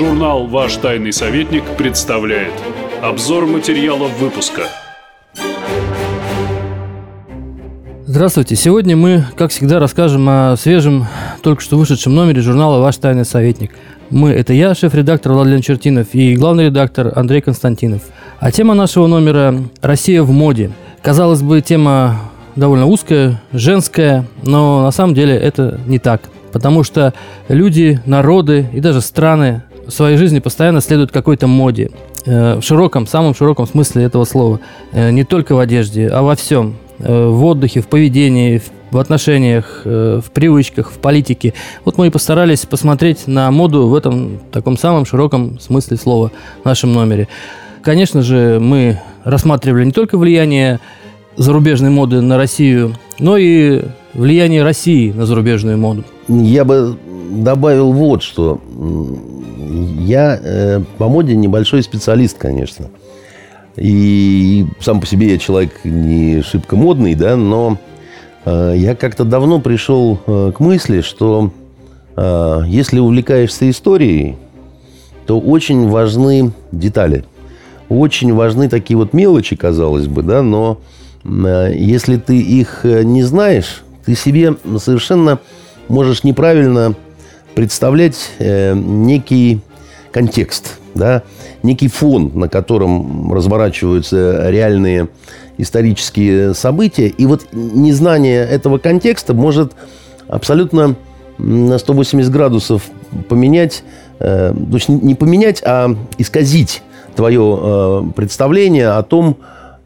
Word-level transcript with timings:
Журнал 0.00 0.46
«Ваш 0.46 0.76
тайный 0.76 1.12
советник» 1.12 1.62
представляет 1.76 2.54
Обзор 3.02 3.44
материалов 3.44 4.18
выпуска 4.18 4.62
Здравствуйте! 8.06 8.56
Сегодня 8.56 8.96
мы, 8.96 9.26
как 9.36 9.50
всегда, 9.50 9.78
расскажем 9.78 10.26
о 10.26 10.56
свежем, 10.56 11.06
только 11.42 11.60
что 11.60 11.76
вышедшем 11.76 12.14
номере 12.14 12.40
журнала 12.40 12.80
«Ваш 12.80 12.96
тайный 12.96 13.26
советник». 13.26 13.72
Мы– 14.08 14.30
это 14.30 14.54
я, 14.54 14.74
шеф-редактор 14.74 15.34
Владимир 15.34 15.62
Чертинов 15.62 16.14
и 16.14 16.34
главный 16.34 16.64
редактор 16.64 17.12
Андрей 17.14 17.42
Константинов. 17.42 18.00
А 18.38 18.50
тема 18.50 18.72
нашего 18.72 19.06
номера– 19.06 19.54
«Россия 19.82 20.22
в 20.22 20.30
моде». 20.30 20.70
Казалось 21.02 21.42
бы, 21.42 21.60
тема 21.60 22.22
довольно 22.56 22.86
узкая, 22.86 23.42
женская, 23.52 24.24
но 24.42 24.82
на 24.82 24.92
самом 24.92 25.12
деле 25.12 25.36
это 25.36 25.78
не 25.84 25.98
так. 25.98 26.22
Потому 26.52 26.84
что 26.84 27.12
люди, 27.48 28.00
народы 28.06 28.66
и 28.72 28.80
даже 28.80 29.02
страны 29.02 29.62
в 29.90 29.94
своей 29.94 30.16
жизни 30.16 30.38
постоянно 30.38 30.80
следуют 30.80 31.10
какой-то 31.10 31.46
моде. 31.46 31.90
Э, 32.24 32.56
в 32.56 32.62
широком, 32.62 33.06
самом 33.06 33.34
широком 33.34 33.66
смысле 33.66 34.04
этого 34.04 34.24
слова. 34.24 34.60
Э, 34.92 35.10
не 35.10 35.24
только 35.24 35.54
в 35.54 35.58
одежде, 35.58 36.08
а 36.08 36.22
во 36.22 36.36
всем. 36.36 36.76
Э, 36.98 37.28
в 37.28 37.44
отдыхе, 37.44 37.80
в 37.80 37.88
поведении, 37.88 38.62
в 38.90 38.98
отношениях, 38.98 39.82
в 39.84 40.24
привычках, 40.34 40.90
в 40.90 40.98
политике. 40.98 41.54
Вот 41.84 41.96
мы 41.96 42.08
и 42.08 42.10
постарались 42.10 42.66
посмотреть 42.66 43.28
на 43.28 43.48
моду 43.52 43.86
в 43.86 43.94
этом 43.94 44.40
таком 44.50 44.76
самом 44.76 45.06
широком 45.06 45.60
смысле 45.60 45.96
слова 45.96 46.32
в 46.62 46.64
нашем 46.64 46.92
номере. 46.92 47.28
Конечно 47.82 48.22
же, 48.22 48.58
мы 48.60 48.98
рассматривали 49.22 49.84
не 49.84 49.92
только 49.92 50.18
влияние 50.18 50.80
зарубежной 51.36 51.90
моды 51.90 52.20
на 52.20 52.36
Россию, 52.36 52.96
но 53.20 53.36
и 53.36 53.82
влияние 54.12 54.64
России 54.64 55.12
на 55.12 55.24
зарубежную 55.24 55.78
моду. 55.78 56.04
Я 56.26 56.64
бы 56.64 56.98
добавил 57.30 57.92
вот 57.92 58.24
что. 58.24 58.60
Я 60.10 60.40
э, 60.42 60.80
по 60.98 61.08
моде 61.08 61.36
небольшой 61.36 61.84
специалист, 61.84 62.36
конечно. 62.36 62.86
И 63.76 64.66
сам 64.80 65.00
по 65.00 65.06
себе 65.06 65.30
я 65.30 65.38
человек 65.38 65.84
не 65.84 66.42
шибко 66.42 66.74
модный, 66.74 67.14
да, 67.14 67.36
но 67.36 67.78
э, 68.44 68.74
я 68.76 68.96
как-то 68.96 69.24
давно 69.24 69.60
пришел 69.60 70.18
э, 70.26 70.50
к 70.52 70.58
мысли, 70.58 71.02
что 71.02 71.52
э, 72.16 72.62
если 72.66 72.98
увлекаешься 72.98 73.70
историей, 73.70 74.34
то 75.26 75.38
очень 75.38 75.88
важны 75.88 76.50
детали. 76.72 77.24
Очень 77.88 78.34
важны 78.34 78.68
такие 78.68 78.96
вот 78.96 79.12
мелочи, 79.12 79.54
казалось 79.54 80.08
бы, 80.08 80.24
да, 80.24 80.42
но 80.42 80.80
э, 81.22 81.72
если 81.76 82.16
ты 82.16 82.36
их 82.36 82.80
э, 82.84 83.04
не 83.04 83.22
знаешь, 83.22 83.84
ты 84.04 84.16
себе 84.16 84.56
совершенно 84.80 85.38
можешь 85.86 86.24
неправильно 86.24 86.96
представлять 87.54 88.32
э, 88.40 88.74
некий 88.74 89.60
контекст, 90.12 90.78
да, 90.94 91.22
некий 91.62 91.88
фон, 91.88 92.32
на 92.34 92.48
котором 92.48 93.32
разворачиваются 93.32 94.50
реальные 94.50 95.08
исторические 95.58 96.54
события. 96.54 97.08
И 97.08 97.26
вот 97.26 97.46
незнание 97.52 98.44
этого 98.44 98.78
контекста 98.78 99.34
может 99.34 99.72
абсолютно 100.28 100.96
на 101.38 101.78
180 101.78 102.30
градусов 102.30 102.84
поменять, 103.28 103.82
э, 104.18 104.52
то 104.54 104.74
есть 104.74 104.88
не 104.88 105.14
поменять, 105.14 105.62
а 105.64 105.94
исказить 106.18 106.82
твое 107.16 107.58
э, 107.60 108.02
представление 108.14 108.88
о 108.90 109.02
том, 109.02 109.36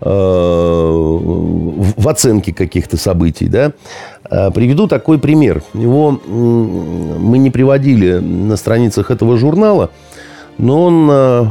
э, 0.00 0.06
в 1.96 2.08
оценке 2.08 2.52
каких-то 2.52 2.96
событий. 2.96 3.48
Да? 3.48 3.72
Приведу 4.50 4.86
такой 4.86 5.18
пример. 5.18 5.62
Его 5.74 6.10
мы 6.10 7.38
не 7.38 7.50
приводили 7.50 8.18
на 8.18 8.56
страницах 8.56 9.10
этого 9.10 9.36
журнала– 9.36 9.90
но 10.58 10.84
он 10.84 11.08
э, 11.10 11.46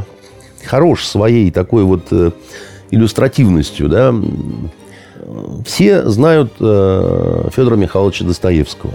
хорош 0.64 1.04
своей 1.06 1.50
такой 1.50 1.84
вот 1.84 2.06
э, 2.10 2.30
иллюстративностью, 2.90 3.88
да. 3.88 4.14
Все 5.64 6.08
знают 6.08 6.52
э, 6.60 7.48
Федора 7.54 7.76
Михайловича 7.76 8.24
Достоевского. 8.24 8.94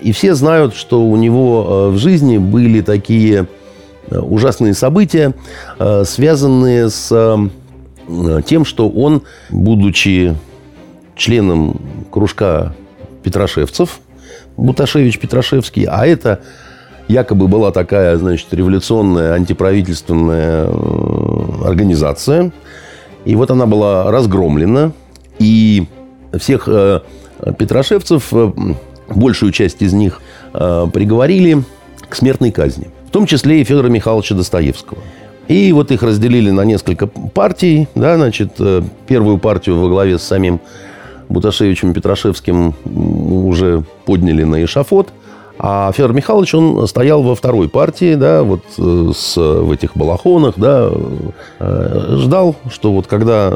И 0.00 0.12
все 0.12 0.34
знают, 0.34 0.74
что 0.74 1.02
у 1.02 1.16
него 1.16 1.90
в 1.90 1.98
жизни 1.98 2.36
были 2.38 2.80
такие 2.80 3.46
ужасные 4.10 4.74
события, 4.74 5.32
связанные 6.04 6.90
с 6.90 7.08
тем, 8.46 8.64
что 8.64 8.88
он, 8.88 9.22
будучи 9.50 10.34
членом 11.14 11.80
кружка 12.10 12.74
Петрошевцев, 13.22 14.00
Буташевич 14.56 15.20
Петрошевский, 15.20 15.84
а 15.84 16.04
это 16.04 16.40
якобы 17.08 17.48
была 17.48 17.70
такая, 17.70 18.16
значит, 18.16 18.48
революционная 18.52 19.34
антиправительственная 19.34 20.66
э, 20.66 21.64
организация. 21.64 22.52
И 23.24 23.36
вот 23.36 23.50
она 23.50 23.66
была 23.66 24.10
разгромлена. 24.10 24.92
И 25.38 25.86
всех 26.38 26.64
э, 26.66 27.00
петрошевцев, 27.58 28.28
э, 28.32 28.52
большую 29.08 29.52
часть 29.52 29.82
из 29.82 29.92
них 29.92 30.20
приговорили 30.52 31.64
к 32.08 32.14
смертной 32.14 32.50
казни. 32.50 32.90
В 33.06 33.10
том 33.10 33.26
числе 33.26 33.62
и 33.62 33.64
Федора 33.64 33.88
Михайловича 33.88 34.34
Достоевского. 34.34 34.98
И 35.48 35.72
вот 35.72 35.90
их 35.90 36.02
разделили 36.02 36.50
на 36.50 36.62
несколько 36.62 37.06
партий. 37.06 37.88
Да, 37.94 38.16
значит, 38.16 38.58
первую 39.06 39.38
партию 39.38 39.78
во 39.78 39.88
главе 39.88 40.18
с 40.18 40.22
самим 40.22 40.60
Буташевичем 41.30 41.94
Петрошевским 41.94 42.74
уже 42.84 43.82
подняли 44.04 44.44
на 44.44 44.62
эшафот– 44.62 45.08
а 45.64 45.92
Федор 45.92 46.12
Михайлович, 46.12 46.56
он 46.56 46.88
стоял 46.88 47.22
во 47.22 47.36
второй 47.36 47.68
партии, 47.68 48.16
да, 48.16 48.42
вот 48.42 48.64
э, 48.78 49.12
с, 49.14 49.36
в 49.36 49.70
этих 49.70 49.96
балахонах, 49.96 50.54
да, 50.56 50.90
э, 51.60 52.16
ждал, 52.18 52.56
что 52.68 52.92
вот 52.92 53.06
когда 53.06 53.54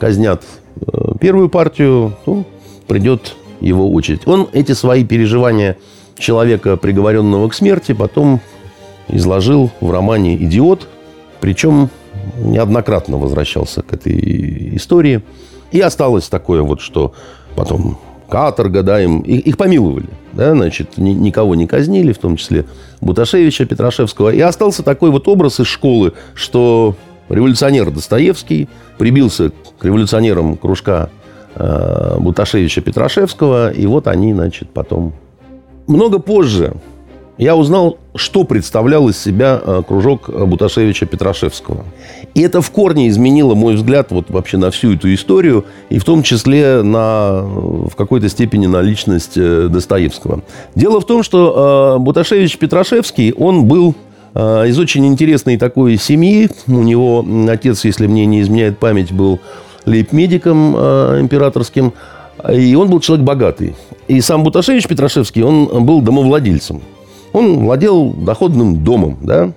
казнят 0.00 0.42
э, 0.80 1.12
первую 1.20 1.50
партию, 1.50 2.16
ну, 2.24 2.46
придет 2.86 3.36
его 3.60 3.92
очередь. 3.92 4.26
Он 4.26 4.48
эти 4.54 4.72
свои 4.72 5.04
переживания 5.04 5.76
человека, 6.16 6.78
приговоренного 6.78 7.50
к 7.50 7.54
смерти, 7.54 7.92
потом 7.92 8.40
изложил 9.08 9.70
в 9.82 9.90
романе 9.90 10.36
«Идиот», 10.36 10.88
причем 11.42 11.90
неоднократно 12.38 13.18
возвращался 13.18 13.82
к 13.82 13.92
этой 13.92 14.74
истории. 14.74 15.20
И 15.70 15.80
осталось 15.80 16.30
такое 16.30 16.62
вот, 16.62 16.80
что 16.80 17.12
потом 17.56 17.98
каторга, 18.30 18.82
да, 18.82 19.02
им, 19.02 19.20
их, 19.20 19.46
их 19.46 19.56
помиловали, 19.58 20.08
да, 20.32 20.52
значит, 20.52 20.96
ни, 20.96 21.10
никого 21.10 21.54
не 21.54 21.66
казнили, 21.66 22.12
в 22.12 22.18
том 22.18 22.36
числе 22.36 22.64
Буташевича, 23.00 23.66
Петрашевского. 23.66 24.30
И 24.30 24.40
остался 24.40 24.82
такой 24.82 25.10
вот 25.10 25.28
образ 25.28 25.60
из 25.60 25.66
школы, 25.66 26.14
что 26.34 26.94
революционер 27.28 27.90
Достоевский 27.90 28.68
прибился 28.96 29.50
к 29.78 29.84
революционерам 29.84 30.56
кружка 30.56 31.10
э, 31.56 32.16
Буташевича 32.18 32.80
Петрашевского, 32.80 33.70
и 33.70 33.84
вот 33.86 34.06
они, 34.06 34.32
значит, 34.32 34.70
потом... 34.70 35.12
Много 35.86 36.20
позже 36.20 36.74
я 37.40 37.56
узнал, 37.56 37.96
что 38.14 38.44
представлял 38.44 39.08
из 39.08 39.18
себя 39.18 39.58
э, 39.64 39.82
кружок 39.88 40.28
Буташевича 40.28 41.06
Петрашевского. 41.06 41.86
И 42.34 42.42
это 42.42 42.60
в 42.60 42.70
корне 42.70 43.08
изменило 43.08 43.54
мой 43.54 43.76
взгляд 43.76 44.12
вот 44.12 44.28
вообще 44.28 44.58
на 44.58 44.70
всю 44.70 44.92
эту 44.92 45.12
историю, 45.14 45.64
и 45.88 45.98
в 45.98 46.04
том 46.04 46.22
числе 46.22 46.82
на, 46.82 47.40
в 47.42 47.96
какой-то 47.96 48.28
степени 48.28 48.66
на 48.66 48.82
личность 48.82 49.38
э, 49.38 49.68
Достоевского. 49.70 50.42
Дело 50.74 51.00
в 51.00 51.06
том, 51.06 51.22
что 51.22 51.96
э, 51.96 52.02
Буташевич 52.02 52.58
Петрашевский, 52.58 53.32
он 53.32 53.64
был 53.64 53.94
из 54.32 54.78
очень 54.78 55.06
интересной 55.06 55.56
такой 55.56 55.96
семьи. 55.96 56.48
У 56.68 56.82
него 56.82 57.24
отец, 57.48 57.84
если 57.84 58.06
мне 58.06 58.26
не 58.26 58.42
изменяет 58.42 58.78
память, 58.78 59.10
был 59.10 59.40
лейб-медиком 59.86 60.76
императорским. 61.22 61.94
И 62.48 62.76
он 62.76 62.88
был 62.88 63.00
человек 63.00 63.26
богатый. 63.26 63.74
И 64.06 64.20
сам 64.20 64.44
Буташевич 64.44 64.86
Петрашевский, 64.86 65.42
он 65.42 65.84
был 65.84 66.00
домовладельцем. 66.00 66.80
Он 67.32 67.64
владел 67.64 68.12
доходным 68.12 68.82
домом, 68.82 69.18
да, 69.22 69.52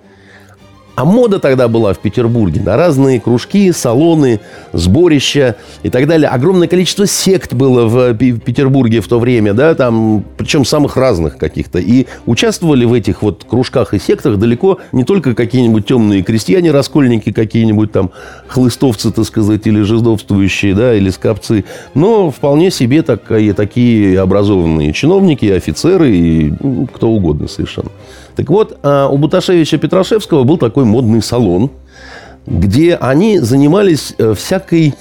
а 0.95 1.05
мода 1.05 1.39
тогда 1.39 1.67
была 1.67 1.93
в 1.93 1.99
Петербурге 1.99 2.61
на 2.61 2.77
разные 2.77 3.19
кружки, 3.19 3.71
салоны, 3.71 4.39
сборища 4.73 5.55
и 5.81 5.89
так 5.89 6.07
далее. 6.07 6.29
Огромное 6.29 6.67
количество 6.67 7.07
сект 7.07 7.53
было 7.53 7.87
в 7.87 8.13
Петербурге 8.13 9.01
в 9.01 9.07
то 9.07 9.19
время, 9.19 9.53
да, 9.53 9.73
там, 9.73 10.23
причем 10.37 10.65
самых 10.65 10.95
разных 10.95 11.37
каких-то. 11.37 11.79
И 11.79 12.05
участвовали 12.25 12.85
в 12.85 12.93
этих 12.93 13.21
вот 13.21 13.43
кружках 13.43 13.93
и 13.93 13.99
сектах 13.99 14.37
далеко 14.37 14.79
не 14.91 15.03
только 15.03 15.33
какие-нибудь 15.33 15.87
темные 15.87 16.21
крестьяне, 16.21 16.71
раскольники, 16.71 17.31
какие-нибудь 17.31 17.91
там 17.91 18.11
хлыстовцы, 18.47 19.11
так 19.11 19.25
сказать, 19.25 19.65
или 19.65 19.81
жидовствующие, 19.81 20.75
да, 20.75 20.93
или 20.93 21.09
скопцы, 21.09 21.65
но 21.95 22.29
вполне 22.29 22.69
себе 22.69 23.01
такие, 23.01 23.53
такие 23.53 24.19
образованные 24.19 24.93
чиновники, 24.93 25.45
офицеры 25.45 26.15
и 26.15 26.53
ну, 26.59 26.87
кто 26.87 27.09
угодно 27.09 27.47
совершенно. 27.47 27.89
Так 28.35 28.49
вот, 28.49 28.77
а, 28.83 29.07
у 29.07 29.17
Буташевича 29.17 29.77
Петрашевского 29.77 30.43
был 30.43 30.57
такой 30.57 30.85
модный 30.85 31.21
салон, 31.21 31.69
где 32.45 32.95
они 32.95 33.39
занимались 33.39 34.15
э, 34.17 34.33
всякой 34.33 34.93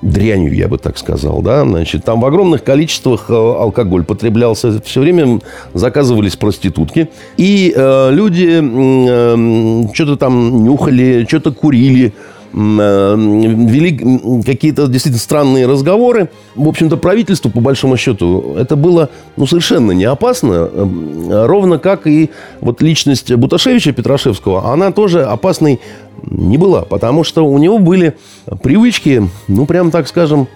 дрянью, 0.00 0.54
я 0.54 0.68
бы 0.68 0.78
так 0.78 0.98
сказал, 0.98 1.42
да, 1.42 1.64
значит, 1.64 2.04
там 2.04 2.20
в 2.20 2.26
огромных 2.26 2.64
количествах 2.64 3.26
э, 3.28 3.32
алкоголь 3.34 4.04
потреблялся, 4.04 4.80
все 4.82 5.00
время 5.00 5.40
заказывались 5.74 6.36
проститутки, 6.36 7.08
и 7.36 7.72
э, 7.74 8.10
люди 8.12 8.60
э, 8.60 9.92
что-то 9.92 10.16
там 10.16 10.64
нюхали, 10.64 11.24
что-то 11.28 11.52
курили, 11.52 12.08
э, 12.08 12.31
вели 12.52 14.42
какие-то 14.44 14.86
действительно 14.86 15.20
странные 15.20 15.66
разговоры. 15.66 16.28
В 16.54 16.68
общем-то, 16.68 16.96
правительству, 16.96 17.50
по 17.50 17.60
большому 17.60 17.96
счету, 17.96 18.54
это 18.58 18.76
было 18.76 19.10
ну, 19.36 19.46
совершенно 19.46 19.92
не 19.92 20.04
опасно. 20.04 20.68
Э, 20.72 21.46
ровно 21.46 21.78
как 21.78 22.06
и 22.06 22.30
вот 22.60 22.82
личность 22.82 23.32
Буташевича 23.32 23.92
Петрашевского, 23.92 24.72
она 24.72 24.92
тоже 24.92 25.24
опасной 25.24 25.80
не 26.22 26.58
была, 26.58 26.82
потому 26.82 27.24
что 27.24 27.46
у 27.46 27.56
него 27.58 27.78
были 27.78 28.16
привычки, 28.62 29.28
ну, 29.48 29.66
прям 29.66 29.90
так 29.90 30.06
скажем, 30.06 30.46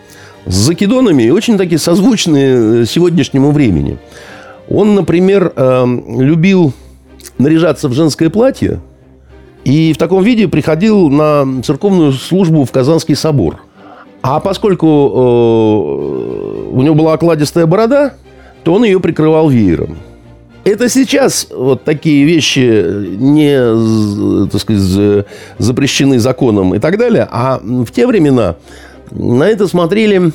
с 0.45 0.55
закидонами 0.55 1.25
и 1.25 1.31
очень 1.31 1.57
такие 1.57 1.79
созвучные 1.79 2.83
э, 2.83 2.85
сегодняшнему 2.87 3.53
времени. 3.53 3.99
Он, 4.69 4.97
например, 4.97 5.53
любил 5.57 6.73
наряжаться 7.39 7.89
в 7.89 7.93
женское 7.93 8.31
платье 8.31 8.81
и 9.67 9.93
в 9.93 9.97
таком 9.99 10.23
виде 10.23 10.47
приходил 10.47 11.11
на 11.11 11.61
церковную 11.65 12.13
службу 12.13 12.65
в 12.65 12.71
Казанский 12.71 13.17
собор. 13.17 13.65
А 14.23 14.39
поскольку 14.39 14.87
э, 14.87 16.71
у 16.73 16.83
него 16.83 16.95
была 16.95 17.15
окладистая 17.15 17.67
борода, 17.67 18.13
то 18.63 18.75
он 18.75 18.85
ее 18.85 19.01
прикрывал 19.01 19.49
веером. 19.49 19.97
Это 20.63 20.89
сейчас 20.89 21.49
вот 21.51 21.83
такие 21.83 22.25
вещи 22.25 22.85
не, 23.17 24.49
так 24.49 24.61
сказать, 24.61 25.27
запрещены 25.59 26.21
законом 26.21 26.73
и 26.77 26.79
так 26.79 26.97
далее. 26.97 27.27
А 27.29 27.59
в 27.61 27.91
те 27.91 28.07
времена 28.07 28.55
на 29.11 29.49
это 29.49 29.67
смотрели, 29.67 30.31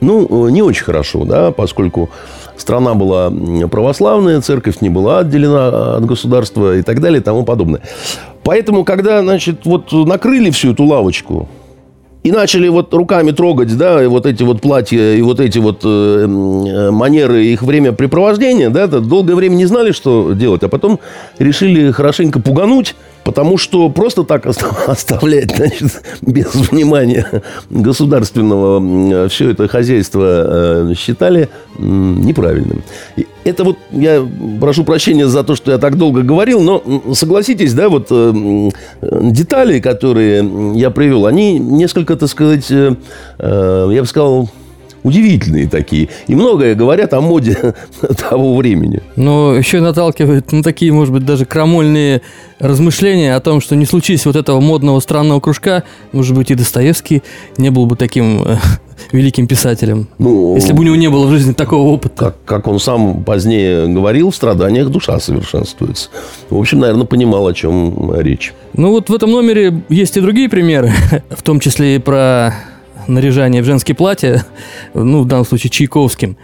ну, 0.00 0.48
не 0.50 0.62
очень 0.62 0.84
хорошо, 0.84 1.24
да, 1.24 1.50
поскольку 1.50 2.10
страна 2.56 2.94
была 2.94 3.32
православная, 3.68 4.40
церковь 4.40 4.80
не 4.82 4.88
была 4.88 5.20
отделена 5.20 5.96
от 5.96 6.06
государства 6.06 6.76
и 6.76 6.82
так 6.82 7.00
далее 7.00 7.20
и 7.20 7.24
тому 7.24 7.44
подобное. 7.44 7.82
Поэтому, 8.48 8.82
когда, 8.82 9.20
значит, 9.20 9.66
вот 9.66 9.92
накрыли 9.92 10.48
всю 10.48 10.72
эту 10.72 10.84
лавочку, 10.84 11.50
и 12.22 12.32
начали 12.32 12.68
вот 12.68 12.92
руками 12.92 13.30
трогать, 13.30 13.76
да, 13.76 14.02
и 14.02 14.06
вот 14.06 14.26
эти 14.26 14.42
вот 14.42 14.60
платья, 14.60 15.14
и 15.14 15.22
вот 15.22 15.40
эти 15.40 15.58
вот 15.58 15.82
э, 15.84 16.24
э 16.26 16.90
манеры, 16.90 17.44
их 17.44 17.62
времяпрепровождения, 17.62 18.70
да, 18.70 18.86
долгое 18.86 19.34
время 19.34 19.54
не 19.54 19.66
знали, 19.66 19.92
что 19.92 20.32
делать, 20.32 20.62
а 20.62 20.68
потом 20.68 20.98
решили 21.38 21.90
хорошенько 21.90 22.40
пугануть, 22.40 22.94
потому 23.28 23.58
что 23.58 23.90
просто 23.90 24.24
так 24.24 24.46
оставлять, 24.86 25.54
значит, 25.54 26.02
без 26.22 26.54
внимания 26.54 27.42
государственного 27.68 29.28
все 29.28 29.50
это 29.50 29.68
хозяйство 29.68 30.90
э, 30.90 30.94
считали 30.96 31.50
неправильным. 31.78 32.82
Это 33.44 33.64
вот, 33.64 33.76
я 33.92 34.26
прошу 34.60 34.84
прощения 34.84 35.26
за 35.26 35.44
то, 35.44 35.56
что 35.56 35.72
я 35.72 35.78
так 35.78 35.96
долго 35.96 36.22
говорил, 36.22 36.60
но 36.60 36.82
согласитесь, 37.14 37.72
да, 37.72 37.88
вот 37.88 38.08
э, 38.10 38.70
детали, 39.02 39.80
которые 39.80 40.72
я 40.74 40.90
привел, 40.90 41.26
они 41.26 41.58
несколько, 41.58 42.07
так 42.16 42.28
сказать, 42.28 42.70
э, 42.70 42.94
э, 43.38 43.88
я 43.92 44.00
бы 44.00 44.06
сказал, 44.06 44.50
удивительные 45.02 45.68
такие. 45.68 46.08
И 46.26 46.34
многое 46.34 46.74
говорят 46.74 47.12
о 47.14 47.20
моде 47.20 47.74
того 48.28 48.56
времени. 48.56 49.02
Но 49.16 49.54
еще 49.54 49.78
и 49.78 49.80
наталкивает 49.80 50.52
на 50.52 50.62
такие, 50.62 50.92
может 50.92 51.12
быть, 51.12 51.24
даже 51.24 51.44
крамольные 51.44 52.22
размышления 52.58 53.34
о 53.34 53.40
том, 53.40 53.60
что 53.60 53.76
не 53.76 53.86
случись 53.86 54.26
вот 54.26 54.36
этого 54.36 54.60
модного 54.60 55.00
странного 55.00 55.40
кружка, 55.40 55.84
может 56.12 56.36
быть, 56.36 56.50
и 56.50 56.54
Достоевский 56.54 57.22
не 57.56 57.70
был 57.70 57.86
бы 57.86 57.96
таким 57.96 58.42
э, 58.42 58.56
великим 59.12 59.46
писателем, 59.46 60.08
ну, 60.18 60.54
если 60.56 60.72
бы 60.72 60.80
у 60.80 60.82
него 60.82 60.96
не 60.96 61.08
было 61.08 61.26
в 61.26 61.30
жизни 61.30 61.52
такого 61.52 61.88
опыта. 61.88 62.16
Как, 62.16 62.44
как 62.44 62.66
он 62.66 62.80
сам 62.80 63.22
позднее 63.24 63.86
говорил, 63.86 64.30
в 64.30 64.36
страданиях 64.36 64.88
душа 64.88 65.18
совершенствуется. 65.20 66.10
В 66.50 66.58
общем, 66.58 66.80
наверное, 66.80 67.06
понимал, 67.06 67.46
о 67.46 67.54
чем 67.54 68.12
речь. 68.20 68.52
Ну 68.74 68.90
вот 68.90 69.08
в 69.08 69.14
этом 69.14 69.30
номере 69.30 69.82
есть 69.88 70.16
и 70.16 70.20
другие 70.20 70.48
примеры, 70.48 70.92
в 71.30 71.42
том 71.42 71.60
числе 71.60 71.96
и 71.96 71.98
про 71.98 72.54
наряжание 73.08 73.62
в 73.62 73.64
женские 73.64 73.94
платья, 73.94 74.44
ну, 74.94 75.22
в 75.22 75.26
данном 75.26 75.46
случае 75.46 75.70
Чайковским. 75.70 76.36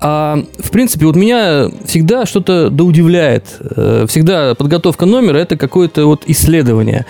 А, 0.00 0.44
в 0.58 0.70
принципе, 0.70 1.06
вот 1.06 1.16
меня 1.16 1.68
всегда 1.84 2.26
что-то 2.26 2.68
да 2.70 2.84
удивляет. 2.84 3.44
Э, 3.60 4.06
всегда 4.08 4.54
подготовка 4.54 5.06
номера– 5.06 5.38
это 5.38 5.56
какое-то 5.56 6.06
вот 6.06 6.24
исследование. 6.26 7.06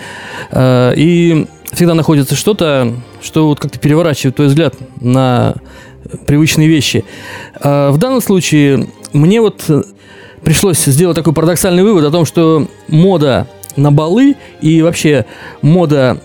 А, 0.51 0.91
и 0.91 1.47
всегда 1.73 1.93
находится 1.93 2.35
что-то, 2.35 2.93
что 3.21 3.47
вот 3.47 3.59
как-то 3.59 3.79
переворачивает 3.79 4.35
твой 4.35 4.47
взгляд 4.47 4.75
на 4.99 5.55
привычные 6.25 6.67
вещи. 6.67 7.03
А, 7.59 7.91
в 7.91 7.97
данном 7.97 8.21
случае 8.21 8.87
мне 9.13 9.41
вот 9.41 9.69
пришлось 10.43 10.83
сделать 10.85 11.15
такой 11.15 11.33
парадоксальный 11.33 11.83
вывод 11.83 12.05
о 12.05 12.11
том, 12.11 12.25
что 12.25 12.67
мода 12.87 13.47
на 13.75 13.91
балы 13.91 14.35
и 14.61 14.81
вообще 14.81 15.25
мода 15.61 16.21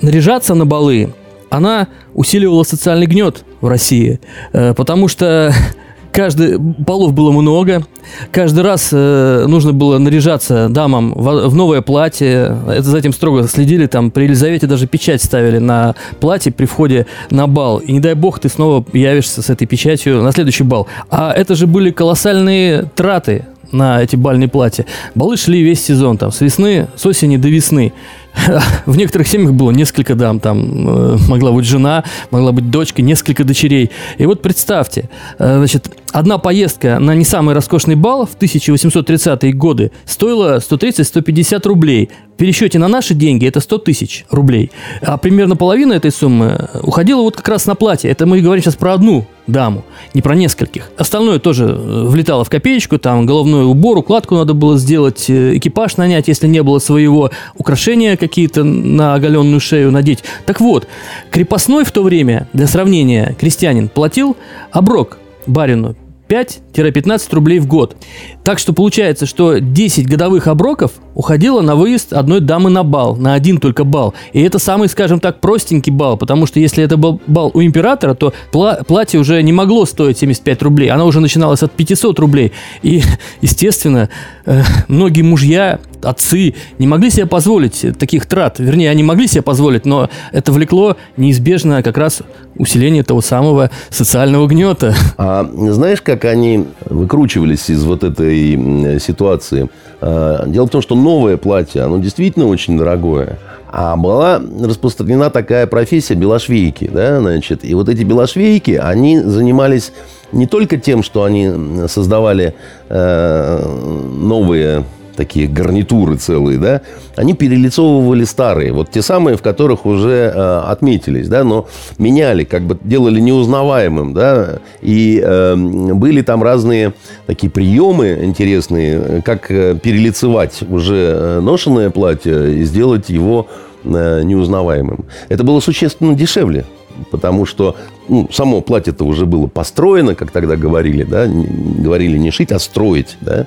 наряжаться 0.00 0.54
на 0.54 0.66
балы 0.66 1.12
она 1.50 1.88
усиливала 2.20 2.64
социальный 2.64 3.06
гнет 3.06 3.44
в 3.62 3.66
России, 3.66 4.20
э, 4.52 4.74
потому 4.74 5.08
что 5.08 5.54
каждый 6.12 6.58
полов 6.84 7.14
было 7.14 7.32
много, 7.32 7.86
каждый 8.30 8.62
раз 8.62 8.90
э, 8.92 9.46
нужно 9.48 9.72
было 9.72 9.96
наряжаться 9.96 10.68
дамам 10.68 11.14
в, 11.14 11.48
в 11.48 11.54
новое 11.54 11.80
платье. 11.80 12.58
Это 12.68 12.82
за 12.82 12.98
этим 12.98 13.14
строго 13.14 13.48
следили. 13.48 13.86
Там 13.86 14.10
при 14.10 14.24
Елизавете 14.24 14.66
даже 14.66 14.86
печать 14.86 15.22
ставили 15.22 15.56
на 15.56 15.94
платье 16.20 16.52
при 16.52 16.66
входе 16.66 17.06
на 17.30 17.46
бал. 17.46 17.78
И 17.78 17.90
не 17.90 18.00
дай 18.00 18.12
бог 18.12 18.38
ты 18.38 18.50
снова 18.50 18.84
явишься 18.92 19.40
с 19.40 19.48
этой 19.48 19.66
печатью 19.66 20.22
на 20.22 20.32
следующий 20.32 20.64
бал. 20.64 20.86
А 21.08 21.32
это 21.32 21.54
же 21.54 21.66
были 21.66 21.90
колоссальные 21.90 22.90
траты 22.94 23.46
на 23.72 24.02
эти 24.02 24.16
бальные 24.16 24.48
платья. 24.48 24.84
Балы 25.14 25.38
шли 25.38 25.62
весь 25.62 25.82
сезон, 25.82 26.18
там, 26.18 26.32
с 26.32 26.40
весны, 26.42 26.88
с 26.96 27.06
осени 27.06 27.36
до 27.38 27.48
весны. 27.48 27.92
В 28.86 28.96
некоторых 28.96 29.28
семьях 29.28 29.52
было 29.52 29.70
несколько 29.70 30.14
дам, 30.14 30.40
там 30.40 30.88
э, 30.88 31.16
могла 31.28 31.52
быть 31.52 31.66
жена, 31.66 32.04
могла 32.30 32.52
быть 32.52 32.70
дочка, 32.70 33.02
несколько 33.02 33.44
дочерей. 33.44 33.90
И 34.18 34.26
вот 34.26 34.42
представьте, 34.42 35.08
э, 35.38 35.58
значит, 35.58 35.90
одна 36.12 36.38
поездка 36.38 36.98
на 36.98 37.14
не 37.14 37.24
самый 37.24 37.54
роскошный 37.54 37.94
бал 37.94 38.26
в 38.26 38.36
1830-е 38.36 39.52
годы 39.52 39.92
стоила 40.04 40.58
130-150 40.58 41.66
рублей. 41.66 42.10
В 42.34 42.38
пересчете 42.38 42.78
на 42.78 42.88
наши 42.88 43.14
деньги 43.14 43.46
это 43.46 43.60
100 43.60 43.78
тысяч 43.78 44.24
рублей. 44.30 44.70
А 45.02 45.18
примерно 45.18 45.56
половина 45.56 45.92
этой 45.92 46.10
суммы 46.10 46.68
уходила 46.82 47.20
вот 47.20 47.36
как 47.36 47.48
раз 47.48 47.66
на 47.66 47.74
платье. 47.74 48.10
Это 48.10 48.26
мы 48.26 48.40
говорим 48.40 48.62
сейчас 48.62 48.76
про 48.76 48.94
одну 48.94 49.26
даму, 49.46 49.84
не 50.14 50.22
про 50.22 50.34
нескольких. 50.34 50.90
Остальное 50.96 51.38
тоже 51.38 51.66
э, 51.66 52.04
влетало 52.06 52.44
в 52.44 52.50
копеечку, 52.50 52.98
там 52.98 53.26
головной 53.26 53.64
убор, 53.64 53.98
укладку 53.98 54.36
надо 54.36 54.54
было 54.54 54.78
сделать, 54.78 55.26
экипаж 55.28 55.96
нанять, 55.96 56.28
если 56.28 56.46
не 56.46 56.62
было 56.62 56.78
своего, 56.78 57.30
украшения 57.56 58.16
какие-то 58.20 58.62
на 58.62 59.14
оголенную 59.14 59.60
шею 59.60 59.90
надеть. 59.90 60.22
Так 60.46 60.60
вот, 60.60 60.86
крепостной 61.30 61.84
в 61.84 61.90
то 61.90 62.02
время, 62.02 62.48
для 62.52 62.66
сравнения, 62.66 63.34
крестьянин 63.38 63.88
платил 63.88 64.36
оброк 64.70 65.18
барину 65.46 65.96
5-15 66.28 67.34
рублей 67.34 67.58
в 67.58 67.66
год. 67.66 67.96
Так 68.44 68.60
что 68.60 68.72
получается, 68.72 69.26
что 69.26 69.58
10 69.58 70.06
годовых 70.08 70.46
оброков 70.46 70.92
уходило 71.14 71.60
на 71.60 71.74
выезд 71.74 72.12
одной 72.12 72.40
дамы 72.40 72.70
на 72.70 72.82
бал, 72.82 73.16
на 73.16 73.34
один 73.34 73.58
только 73.58 73.84
бал. 73.84 74.14
И 74.32 74.40
это 74.42 74.58
самый, 74.58 74.88
скажем 74.88 75.20
так, 75.20 75.40
простенький 75.40 75.92
бал, 75.92 76.16
потому 76.16 76.46
что 76.46 76.60
если 76.60 76.84
это 76.84 76.96
был 76.96 77.20
бал 77.26 77.50
у 77.54 77.62
императора, 77.62 78.14
то 78.14 78.32
пла- 78.52 78.84
платье 78.84 79.20
уже 79.20 79.42
не 79.42 79.52
могло 79.52 79.86
стоить 79.86 80.18
75 80.18 80.62
рублей, 80.62 80.90
оно 80.90 81.06
уже 81.06 81.20
начиналось 81.20 81.62
от 81.62 81.72
500 81.72 82.18
рублей. 82.18 82.52
И, 82.82 83.02
естественно, 83.40 84.08
э, 84.46 84.62
многие 84.88 85.22
мужья, 85.22 85.80
отцы 86.02 86.54
не 86.78 86.86
могли 86.86 87.10
себе 87.10 87.26
позволить 87.26 87.84
таких 87.98 88.26
трат. 88.26 88.58
Вернее, 88.58 88.90
они 88.90 89.02
могли 89.02 89.26
себе 89.26 89.42
позволить, 89.42 89.84
но 89.86 90.08
это 90.32 90.52
влекло 90.52 90.96
неизбежно 91.16 91.82
как 91.82 91.98
раз 91.98 92.22
усиление 92.56 93.02
того 93.02 93.20
самого 93.20 93.70
социального 93.90 94.46
гнета. 94.46 94.94
А 95.18 95.48
знаешь, 95.54 96.00
как 96.00 96.24
они 96.24 96.66
выкручивались 96.86 97.68
из 97.70 97.84
вот 97.84 98.04
этой 98.04 99.00
ситуации? 99.00 99.68
А, 100.00 100.46
дело 100.46 100.66
в 100.66 100.70
том, 100.70 100.82
что 100.82 100.94
новое 101.00 101.36
платье, 101.36 101.82
оно 101.82 101.98
действительно 101.98 102.46
очень 102.46 102.78
дорогое. 102.78 103.38
А 103.72 103.96
была 103.96 104.40
распространена 104.62 105.30
такая 105.30 105.66
профессия 105.66 106.14
белошвейки, 106.14 106.90
да, 106.92 107.20
значит. 107.20 107.64
И 107.64 107.74
вот 107.74 107.88
эти 107.88 108.02
белошвейки, 108.02 108.72
они 108.72 109.20
занимались 109.20 109.92
не 110.32 110.46
только 110.46 110.76
тем, 110.76 111.02
что 111.02 111.24
они 111.24 111.86
создавали 111.88 112.54
э, 112.88 113.64
новые 114.12 114.84
такие 115.20 115.46
гарнитуры 115.46 116.16
целые, 116.16 116.58
да, 116.58 116.80
они 117.14 117.34
перелицовывали 117.34 118.24
старые, 118.24 118.72
вот 118.72 118.90
те 118.90 119.02
самые, 119.02 119.36
в 119.36 119.42
которых 119.42 119.84
уже 119.84 120.32
э, 120.34 120.58
отметились, 120.66 121.28
да, 121.28 121.44
но 121.44 121.68
меняли, 121.98 122.44
как 122.44 122.62
бы 122.62 122.78
делали 122.82 123.20
неузнаваемым, 123.20 124.14
да, 124.14 124.60
и 124.80 125.20
э, 125.22 125.56
были 125.56 126.22
там 126.22 126.42
разные 126.42 126.94
такие 127.26 127.50
приемы 127.50 128.18
интересные, 128.22 129.20
как 129.22 129.50
э, 129.50 129.76
перелицевать 129.82 130.62
уже 130.66 131.12
э, 131.12 131.40
ношенное 131.40 131.90
платье 131.90 132.58
и 132.58 132.64
сделать 132.64 133.10
его 133.10 133.46
э, 133.84 134.22
неузнаваемым. 134.22 135.04
Это 135.28 135.44
было 135.44 135.60
существенно 135.60 136.14
дешевле 136.14 136.64
потому 137.10 137.46
что 137.46 137.76
ну, 138.08 138.28
само 138.30 138.60
платье-то 138.60 139.04
уже 139.04 139.24
было 139.24 139.46
построено, 139.46 140.14
как 140.14 140.32
тогда 140.32 140.56
говорили, 140.56 141.04
да, 141.04 141.26
говорили 141.26 142.18
не 142.18 142.30
шить, 142.30 142.52
а 142.52 142.58
строить, 142.58 143.16
да. 143.22 143.46